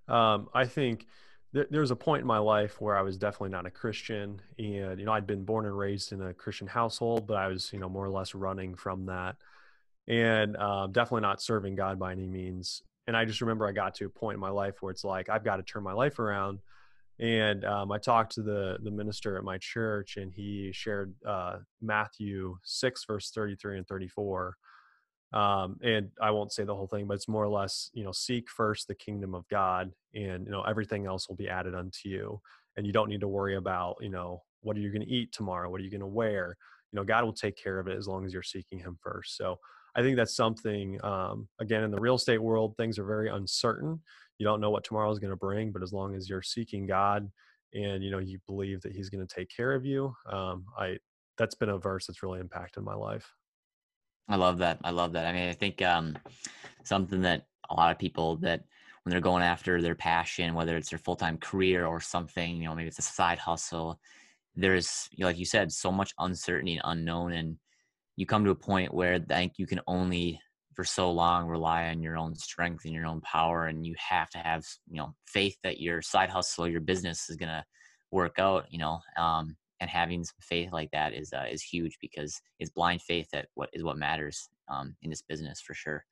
Um, 0.08 0.48
I 0.54 0.66
think 0.66 1.06
th- 1.54 1.68
there 1.70 1.80
was 1.82 1.90
a 1.90 1.96
point 1.96 2.22
in 2.22 2.26
my 2.26 2.38
life 2.38 2.80
where 2.80 2.96
I 2.96 3.02
was 3.02 3.18
definitely 3.18 3.50
not 3.50 3.66
a 3.66 3.70
Christian, 3.70 4.42
and 4.58 5.00
you 5.00 5.06
know, 5.06 5.12
I'd 5.12 5.26
been 5.26 5.44
born 5.44 5.66
and 5.66 5.78
raised 5.78 6.12
in 6.12 6.22
a 6.22 6.34
Christian 6.34 6.66
household, 6.68 7.26
but 7.26 7.36
I 7.36 7.48
was, 7.48 7.72
you 7.72 7.80
know, 7.80 7.88
more 7.88 8.06
or 8.06 8.10
less 8.10 8.34
running 8.34 8.76
from 8.76 9.06
that. 9.06 9.36
and 10.08 10.56
uh, 10.58 10.88
definitely 10.88 11.22
not 11.22 11.42
serving 11.42 11.76
God 11.76 11.98
by 11.98 12.12
any 12.12 12.26
means. 12.28 12.82
And 13.08 13.16
I 13.16 13.24
just 13.24 13.40
remember 13.40 13.66
I 13.66 13.72
got 13.72 13.94
to 13.96 14.04
a 14.04 14.10
point 14.10 14.34
in 14.34 14.40
my 14.40 14.50
life 14.50 14.76
where 14.80 14.92
it's 14.92 15.02
like 15.02 15.30
I've 15.30 15.42
got 15.42 15.56
to 15.56 15.62
turn 15.62 15.82
my 15.82 15.94
life 15.94 16.18
around. 16.18 16.60
And 17.18 17.64
um, 17.64 17.90
I 17.90 17.98
talked 17.98 18.34
to 18.34 18.42
the 18.42 18.78
the 18.82 18.90
minister 18.90 19.36
at 19.36 19.42
my 19.42 19.58
church, 19.58 20.18
and 20.18 20.30
he 20.32 20.70
shared 20.72 21.14
uh, 21.26 21.56
Matthew 21.80 22.58
six 22.62 23.04
verse 23.06 23.30
thirty 23.30 23.56
three 23.56 23.78
and 23.78 23.88
thirty 23.88 24.08
four. 24.08 24.56
Um, 25.32 25.78
and 25.82 26.10
I 26.22 26.30
won't 26.30 26.52
say 26.52 26.64
the 26.64 26.76
whole 26.76 26.86
thing, 26.86 27.06
but 27.06 27.14
it's 27.14 27.28
more 27.28 27.44
or 27.44 27.48
less, 27.48 27.90
you 27.92 28.04
know, 28.04 28.12
seek 28.12 28.48
first 28.48 28.88
the 28.88 28.94
kingdom 28.94 29.34
of 29.34 29.48
God, 29.48 29.90
and 30.14 30.44
you 30.44 30.52
know 30.52 30.62
everything 30.62 31.06
else 31.06 31.28
will 31.28 31.36
be 31.36 31.48
added 31.48 31.74
unto 31.74 32.08
you. 32.10 32.40
And 32.76 32.86
you 32.86 32.92
don't 32.92 33.08
need 33.08 33.20
to 33.22 33.28
worry 33.28 33.56
about, 33.56 33.96
you 34.00 34.10
know, 34.10 34.42
what 34.60 34.76
are 34.76 34.80
you 34.80 34.92
going 34.92 35.02
to 35.02 35.12
eat 35.12 35.32
tomorrow? 35.32 35.70
What 35.70 35.80
are 35.80 35.84
you 35.84 35.90
going 35.90 36.00
to 36.00 36.06
wear? 36.06 36.56
You 36.92 36.98
know, 36.98 37.04
God 37.04 37.24
will 37.24 37.32
take 37.32 37.56
care 37.56 37.80
of 37.80 37.88
it 37.88 37.96
as 37.96 38.06
long 38.06 38.24
as 38.26 38.32
you're 38.32 38.42
seeking 38.42 38.78
Him 38.78 38.96
first. 39.02 39.36
So 39.36 39.58
I 39.98 40.02
think 40.02 40.16
that's 40.16 40.36
something. 40.36 41.02
Um, 41.04 41.48
again, 41.60 41.82
in 41.82 41.90
the 41.90 42.00
real 42.00 42.14
estate 42.14 42.40
world, 42.40 42.76
things 42.76 42.98
are 43.00 43.04
very 43.04 43.28
uncertain. 43.28 44.00
You 44.38 44.46
don't 44.46 44.60
know 44.60 44.70
what 44.70 44.84
tomorrow 44.84 45.10
is 45.10 45.18
going 45.18 45.32
to 45.32 45.36
bring, 45.36 45.72
but 45.72 45.82
as 45.82 45.92
long 45.92 46.14
as 46.14 46.28
you're 46.28 46.42
seeking 46.42 46.86
God 46.86 47.28
and 47.74 48.04
you 48.04 48.10
know 48.12 48.18
you 48.18 48.38
believe 48.46 48.80
that 48.82 48.92
He's 48.92 49.10
going 49.10 49.26
to 49.26 49.34
take 49.34 49.48
care 49.54 49.72
of 49.72 49.84
you, 49.84 50.14
um, 50.30 50.64
I 50.78 50.98
that's 51.36 51.56
been 51.56 51.70
a 51.70 51.78
verse 51.78 52.06
that's 52.06 52.22
really 52.22 52.38
impacted 52.38 52.84
my 52.84 52.94
life. 52.94 53.28
I 54.28 54.36
love 54.36 54.58
that. 54.58 54.78
I 54.84 54.90
love 54.90 55.12
that. 55.14 55.26
I 55.26 55.32
mean, 55.32 55.48
I 55.48 55.52
think 55.52 55.82
um, 55.82 56.16
something 56.84 57.22
that 57.22 57.46
a 57.70 57.74
lot 57.74 57.90
of 57.90 57.98
people 57.98 58.36
that 58.36 58.62
when 59.02 59.10
they're 59.10 59.20
going 59.20 59.42
after 59.42 59.82
their 59.82 59.96
passion, 59.96 60.54
whether 60.54 60.76
it's 60.76 60.90
their 60.90 60.98
full 60.98 61.16
time 61.16 61.38
career 61.38 61.86
or 61.86 62.00
something, 62.00 62.56
you 62.56 62.68
know, 62.68 62.74
maybe 62.74 62.88
it's 62.88 63.00
a 63.00 63.02
side 63.02 63.38
hustle, 63.38 63.98
there's, 64.54 65.08
you 65.12 65.22
know, 65.22 65.28
like 65.28 65.38
you 65.38 65.44
said, 65.44 65.72
so 65.72 65.90
much 65.90 66.14
uncertainty 66.18 66.74
and 66.74 66.82
unknown. 66.84 67.32
And 67.32 67.56
you 68.18 68.26
come 68.26 68.44
to 68.44 68.50
a 68.50 68.54
point 68.54 68.92
where 68.92 69.14
I 69.14 69.18
think 69.20 69.52
you 69.58 69.66
can 69.68 69.80
only 69.86 70.40
for 70.74 70.82
so 70.82 71.08
long 71.08 71.46
rely 71.46 71.86
on 71.86 72.02
your 72.02 72.16
own 72.16 72.34
strength 72.34 72.84
and 72.84 72.92
your 72.92 73.06
own 73.06 73.20
power. 73.20 73.66
And 73.66 73.86
you 73.86 73.94
have 73.96 74.28
to 74.30 74.38
have, 74.38 74.64
you 74.90 74.96
know, 74.96 75.14
faith 75.28 75.56
that 75.62 75.80
your 75.80 76.02
side 76.02 76.28
hustle, 76.28 76.64
or 76.64 76.68
your 76.68 76.80
business 76.80 77.30
is 77.30 77.36
going 77.36 77.50
to 77.50 77.64
work 78.10 78.40
out, 78.40 78.66
you 78.70 78.78
know, 78.78 78.98
um, 79.16 79.56
and 79.78 79.88
having 79.88 80.24
some 80.24 80.34
faith 80.40 80.72
like 80.72 80.90
that 80.90 81.14
is 81.14 81.32
uh, 81.32 81.44
is 81.48 81.62
huge 81.62 81.96
because 82.00 82.40
it's 82.58 82.72
blind 82.72 83.02
faith 83.02 83.28
that 83.32 83.46
what 83.54 83.70
is 83.72 83.84
what 83.84 83.96
matters 83.96 84.48
um, 84.68 84.96
in 85.02 85.10
this 85.10 85.22
business 85.22 85.60
for 85.60 85.74
sure. 85.74 86.04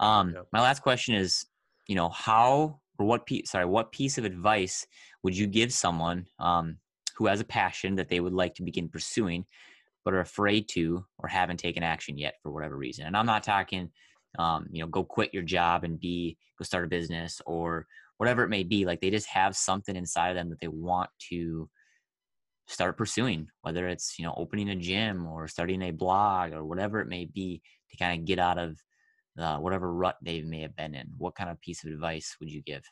Um, 0.00 0.34
yep. 0.34 0.46
My 0.52 0.60
last 0.60 0.82
question 0.82 1.14
is, 1.14 1.46
you 1.86 1.94
know, 1.94 2.10
how 2.10 2.80
or 2.98 3.06
what 3.06 3.24
piece? 3.24 3.50
Sorry, 3.50 3.64
what 3.64 3.92
piece 3.92 4.18
of 4.18 4.26
advice 4.26 4.86
would 5.22 5.34
you 5.34 5.46
give 5.46 5.72
someone 5.72 6.26
um, 6.38 6.76
who 7.16 7.28
has 7.28 7.40
a 7.40 7.44
passion 7.44 7.94
that 7.94 8.10
they 8.10 8.20
would 8.20 8.34
like 8.34 8.54
to 8.56 8.62
begin 8.62 8.90
pursuing, 8.90 9.46
but 10.04 10.14
are 10.14 10.20
afraid 10.20 10.68
to 10.70 11.04
or 11.18 11.28
haven't 11.28 11.58
taken 11.58 11.82
action 11.82 12.18
yet 12.18 12.34
for 12.42 12.50
whatever 12.50 12.76
reason? 12.76 13.06
And 13.06 13.16
I'm 13.16 13.26
not 13.26 13.42
talking, 13.42 13.90
um, 14.38 14.66
you 14.70 14.82
know, 14.82 14.88
go 14.88 15.04
quit 15.04 15.32
your 15.32 15.42
job 15.42 15.84
and 15.84 15.98
be 15.98 16.36
go 16.58 16.64
start 16.64 16.84
a 16.84 16.88
business 16.88 17.40
or 17.46 17.86
whatever 18.18 18.44
it 18.44 18.50
may 18.50 18.62
be. 18.62 18.84
Like 18.84 19.00
they 19.00 19.10
just 19.10 19.28
have 19.28 19.56
something 19.56 19.96
inside 19.96 20.28
of 20.28 20.36
them 20.36 20.50
that 20.50 20.60
they 20.60 20.68
want 20.68 21.10
to 21.30 21.68
start 22.66 22.96
pursuing, 22.96 23.48
whether 23.62 23.88
it's, 23.88 24.18
you 24.18 24.24
know, 24.24 24.34
opening 24.36 24.70
a 24.70 24.76
gym 24.76 25.26
or 25.26 25.48
starting 25.48 25.82
a 25.82 25.90
blog 25.90 26.52
or 26.52 26.64
whatever 26.64 27.00
it 27.00 27.08
may 27.08 27.24
be 27.24 27.60
to 27.90 27.96
kind 27.96 28.18
of 28.18 28.24
get 28.24 28.38
out 28.38 28.58
of 28.58 28.78
whatever 29.60 29.92
rut 29.92 30.16
they 30.22 30.40
may 30.42 30.60
have 30.60 30.76
been 30.76 30.94
in. 30.94 31.08
What 31.18 31.34
kind 31.34 31.50
of 31.50 31.60
piece 31.60 31.84
of 31.84 31.90
advice 31.90 32.36
would 32.40 32.50
you 32.50 32.62
give? 32.62 32.84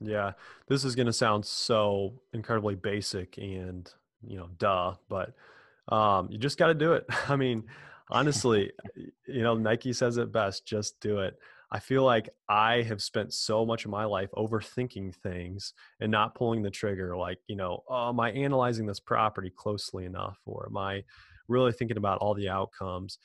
Yeah, 0.00 0.32
this 0.66 0.84
is 0.84 0.96
going 0.96 1.06
to 1.06 1.12
sound 1.12 1.46
so 1.46 2.20
incredibly 2.32 2.74
basic 2.74 3.38
and, 3.38 3.88
you 4.26 4.36
know, 4.36 4.48
duh, 4.58 4.94
but 5.08 5.34
um, 5.88 6.28
you 6.30 6.38
just 6.38 6.58
got 6.58 6.68
to 6.68 6.74
do 6.74 6.94
it. 6.94 7.04
I 7.28 7.36
mean, 7.36 7.64
honestly, 8.10 8.72
you 9.26 9.42
know, 9.42 9.54
Nike 9.54 9.92
says 9.92 10.16
it 10.16 10.32
best 10.32 10.66
just 10.66 11.00
do 11.00 11.20
it. 11.20 11.38
I 11.74 11.80
feel 11.80 12.04
like 12.04 12.28
I 12.48 12.82
have 12.82 13.02
spent 13.02 13.32
so 13.32 13.66
much 13.66 13.84
of 13.84 13.90
my 13.90 14.04
life 14.04 14.30
overthinking 14.36 15.12
things 15.16 15.74
and 16.00 16.10
not 16.10 16.36
pulling 16.36 16.62
the 16.62 16.70
trigger. 16.70 17.16
Like, 17.16 17.38
you 17.48 17.56
know, 17.56 17.82
oh, 17.88 18.10
am 18.10 18.20
I 18.20 18.30
analyzing 18.30 18.86
this 18.86 19.00
property 19.00 19.50
closely 19.50 20.04
enough? 20.04 20.38
Or 20.46 20.68
am 20.68 20.76
I 20.76 21.02
really 21.48 21.72
thinking 21.72 21.96
about 21.96 22.18
all 22.18 22.34
the 22.34 22.48
outcomes? 22.48 23.18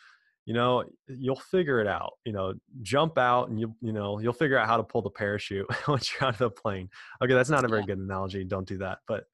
You 0.46 0.56
know, 0.56 0.84
you'll 1.08 1.36
figure 1.36 1.80
it 1.80 1.86
out. 1.86 2.14
You 2.26 2.34
know, 2.34 2.56
jump 2.82 3.20
out 3.20 3.50
and 3.50 3.60
you 3.60 3.76
you 3.82 3.94
know 3.94 4.18
you'll 4.18 4.34
figure 4.34 4.58
out 4.58 4.66
how 4.66 4.78
to 4.78 4.84
pull 4.84 5.04
the 5.04 5.12
parachute 5.12 5.68
once 5.88 6.12
you're 6.12 6.28
out 6.28 6.34
of 6.34 6.40
the 6.40 6.50
plane. 6.50 6.90
Okay, 7.22 7.36
that's 7.36 7.52
not 7.52 7.66
a 7.66 7.68
very 7.68 7.84
good 7.84 8.00
analogy. 8.00 8.44
Don't 8.46 8.68
do 8.68 8.80
that. 8.80 8.98
But 9.08 9.26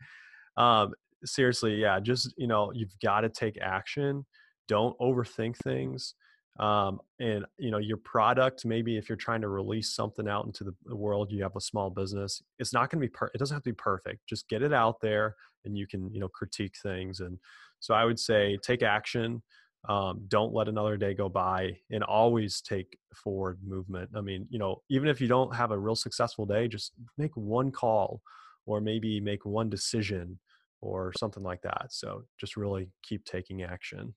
um, 0.58 0.94
seriously, 1.26 1.76
yeah, 1.76 2.00
just 2.00 2.34
you 2.38 2.48
know, 2.48 2.72
you've 2.74 2.96
got 3.04 3.22
to 3.22 3.30
take 3.30 3.58
action. 3.62 4.26
Don't 4.68 4.98
overthink 5.00 5.58
things 5.58 6.16
um, 6.60 7.00
and 7.20 7.46
you 7.58 7.70
know 7.70 7.78
your 7.78 7.98
product 7.98 8.66
maybe 8.66 8.98
if 8.98 9.10
you're 9.10 9.18
trying 9.18 9.42
to 9.42 9.50
release 9.50 9.94
something 9.94 10.28
out 10.28 10.46
into 10.46 10.64
the 10.64 10.96
world 10.96 11.32
you 11.32 11.44
have 11.44 11.56
a 11.56 11.62
small 11.62 11.90
business 11.90 12.42
it's 12.60 12.74
not 12.74 12.90
going 12.90 13.02
to 13.02 13.08
be 13.08 13.12
per- 13.12 13.32
it 13.34 13.38
doesn't 13.38 13.56
have 13.56 13.64
to 13.64 13.72
be 13.72 13.76
perfect 13.76 14.20
just 14.28 14.48
get 14.48 14.62
it 14.62 14.74
out 14.74 15.02
there 15.02 15.36
and 15.66 15.78
you 15.78 15.86
can 15.86 16.12
you 16.14 16.20
know 16.20 16.30
critique 16.30 16.76
things 16.82 17.20
and 17.20 17.38
so 17.80 17.94
i 17.94 18.06
would 18.06 18.20
say 18.20 18.58
take 18.64 18.84
action 18.84 19.42
um, 19.88 20.22
don't 20.30 20.54
let 20.54 20.68
another 20.68 20.98
day 20.98 21.14
go 21.14 21.30
by 21.30 21.78
and 21.92 22.04
always 22.04 22.62
take 22.62 22.98
forward 23.14 23.60
movement 23.64 24.10
i 24.16 24.22
mean 24.22 24.48
you 24.50 24.58
know 24.58 24.82
even 24.90 25.10
if 25.10 25.20
you 25.20 25.28
don't 25.28 25.54
have 25.54 25.72
a 25.72 25.78
real 25.78 25.96
successful 25.96 26.46
day 26.46 26.68
just 26.68 26.94
make 27.18 27.36
one 27.36 27.70
call 27.70 28.22
or 28.66 28.80
maybe 28.80 29.20
make 29.20 29.46
one 29.46 29.70
decision 29.70 30.40
or 30.82 31.12
something 31.18 31.44
like 31.44 31.62
that 31.62 31.88
so 31.90 32.24
just 32.40 32.58
really 32.58 32.90
keep 33.04 33.24
taking 33.26 33.64
action 33.64 34.14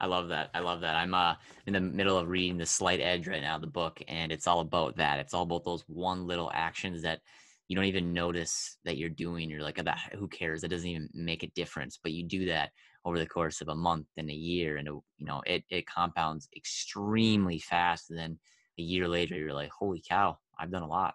I 0.00 0.06
love 0.06 0.28
that. 0.28 0.50
I 0.54 0.60
love 0.60 0.82
that. 0.82 0.94
I'm 0.94 1.14
uh, 1.14 1.34
in 1.66 1.72
the 1.72 1.80
middle 1.80 2.18
of 2.18 2.28
reading 2.28 2.58
The 2.58 2.66
Slight 2.66 3.00
Edge 3.00 3.26
right 3.26 3.40
now, 3.40 3.58
the 3.58 3.66
book, 3.66 4.02
and 4.08 4.30
it's 4.30 4.46
all 4.46 4.60
about 4.60 4.96
that. 4.96 5.18
It's 5.18 5.32
all 5.32 5.44
about 5.44 5.64
those 5.64 5.84
one 5.86 6.26
little 6.26 6.50
actions 6.52 7.02
that 7.02 7.20
you 7.68 7.74
don't 7.74 7.86
even 7.86 8.12
notice 8.12 8.76
that 8.84 8.96
you're 8.96 9.08
doing. 9.08 9.50
You're 9.50 9.62
like, 9.62 9.82
that, 9.82 10.12
who 10.16 10.28
cares? 10.28 10.62
It 10.62 10.68
doesn't 10.68 10.88
even 10.88 11.08
make 11.14 11.42
a 11.42 11.50
difference. 11.54 11.98
But 12.00 12.12
you 12.12 12.24
do 12.24 12.44
that 12.46 12.70
over 13.04 13.18
the 13.18 13.26
course 13.26 13.60
of 13.60 13.68
a 13.68 13.74
month 13.74 14.06
and 14.16 14.28
a 14.30 14.34
year, 14.34 14.76
and 14.76 14.86
it, 14.86 14.94
you 15.18 15.26
know 15.26 15.42
it 15.46 15.64
it 15.70 15.86
compounds 15.86 16.48
extremely 16.56 17.58
fast. 17.58 18.10
And 18.10 18.18
then 18.18 18.38
a 18.78 18.82
year 18.82 19.08
later, 19.08 19.36
you're 19.36 19.54
like, 19.54 19.70
holy 19.70 20.02
cow, 20.06 20.38
I've 20.58 20.70
done 20.70 20.82
a 20.82 20.88
lot. 20.88 21.14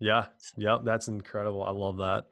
Yeah. 0.00 0.26
Yep. 0.56 0.80
That's 0.84 1.08
incredible. 1.08 1.62
I 1.62 1.70
love 1.70 1.98
that. 1.98 2.24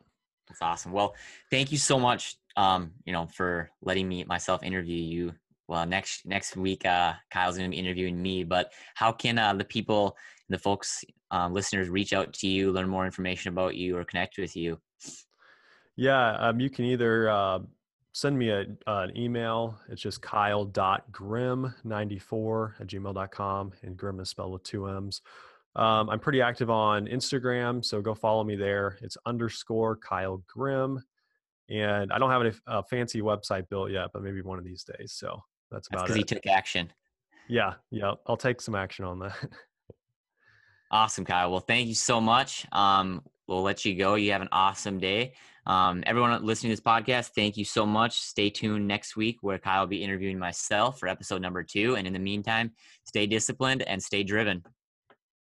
That's 0.48 0.62
awesome. 0.62 0.92
Well, 0.92 1.14
thank 1.50 1.72
you 1.72 1.78
so 1.78 1.98
much. 1.98 2.36
Um, 2.56 2.92
you 3.04 3.12
know, 3.12 3.26
for 3.26 3.70
letting 3.82 4.08
me 4.08 4.24
myself 4.24 4.62
interview 4.62 4.96
you 4.96 5.34
well 5.68 5.86
next 5.86 6.26
next 6.26 6.56
week 6.56 6.84
uh, 6.86 7.12
kyle's 7.30 7.56
going 7.56 7.70
to 7.70 7.74
be 7.74 7.80
interviewing 7.80 8.20
me 8.20 8.42
but 8.44 8.72
how 8.94 9.10
can 9.12 9.38
uh, 9.38 9.54
the 9.54 9.64
people 9.64 10.16
the 10.48 10.58
folks 10.58 11.04
um, 11.30 11.52
listeners 11.52 11.88
reach 11.88 12.12
out 12.12 12.32
to 12.32 12.48
you 12.48 12.72
learn 12.72 12.88
more 12.88 13.04
information 13.04 13.48
about 13.48 13.74
you 13.74 13.96
or 13.96 14.04
connect 14.04 14.38
with 14.38 14.54
you 14.56 14.78
yeah 15.96 16.36
um, 16.36 16.60
you 16.60 16.70
can 16.70 16.84
either 16.84 17.28
uh, 17.28 17.58
send 18.12 18.38
me 18.38 18.50
a, 18.50 18.64
an 18.86 19.16
email 19.16 19.76
it's 19.88 20.02
just 20.02 20.22
kyle.grimm94 20.22 22.80
at 22.80 22.86
gmail.com 22.86 23.72
and 23.82 23.96
Grimm 23.96 24.20
is 24.20 24.28
spelled 24.28 24.52
with 24.52 24.62
two 24.62 24.88
m's 24.88 25.20
um, 25.76 26.10
i'm 26.10 26.18
pretty 26.18 26.42
active 26.42 26.70
on 26.70 27.06
instagram 27.06 27.84
so 27.84 28.00
go 28.00 28.14
follow 28.14 28.42
me 28.42 28.56
there 28.56 28.98
it's 29.02 29.16
underscore 29.26 29.96
kyle 29.96 30.42
grimm 30.48 31.02
and 31.68 32.12
I 32.12 32.18
don't 32.18 32.30
have 32.30 32.42
a, 32.42 32.78
a, 32.78 32.82
fancy 32.84 33.20
website 33.20 33.68
built 33.68 33.90
yet, 33.90 34.10
but 34.12 34.22
maybe 34.22 34.40
one 34.42 34.58
of 34.58 34.64
these 34.64 34.84
days. 34.84 35.12
So 35.12 35.40
that's 35.70 35.88
about 35.88 36.04
because 36.04 36.16
he 36.16 36.22
took 36.22 36.46
action. 36.46 36.92
Yeah, 37.48 37.74
yeah. 37.90 38.12
I'll 38.26 38.36
take 38.36 38.60
some 38.60 38.74
action 38.74 39.04
on 39.04 39.18
that. 39.20 39.34
awesome, 40.90 41.24
Kyle. 41.24 41.50
Well, 41.50 41.60
thank 41.60 41.88
you 41.88 41.94
so 41.94 42.20
much. 42.20 42.66
Um, 42.72 43.22
we'll 43.48 43.62
let 43.62 43.84
you 43.84 43.96
go. 43.96 44.14
You 44.14 44.32
have 44.32 44.42
an 44.42 44.48
awesome 44.52 44.98
day. 44.98 45.34
Um, 45.66 46.04
everyone 46.06 46.44
listening 46.44 46.70
to 46.70 46.80
this 46.80 46.86
podcast, 46.86 47.30
thank 47.34 47.56
you 47.56 47.64
so 47.64 47.84
much. 47.84 48.20
Stay 48.20 48.50
tuned 48.50 48.86
next 48.86 49.16
week 49.16 49.38
where 49.40 49.58
Kyle 49.58 49.80
will 49.80 49.88
be 49.88 50.04
interviewing 50.04 50.38
myself 50.38 51.00
for 51.00 51.08
episode 51.08 51.42
number 51.42 51.64
two. 51.64 51.96
And 51.96 52.06
in 52.06 52.12
the 52.12 52.20
meantime, 52.20 52.70
stay 53.04 53.26
disciplined 53.26 53.82
and 53.82 54.00
stay 54.00 54.22
driven. 54.22 54.62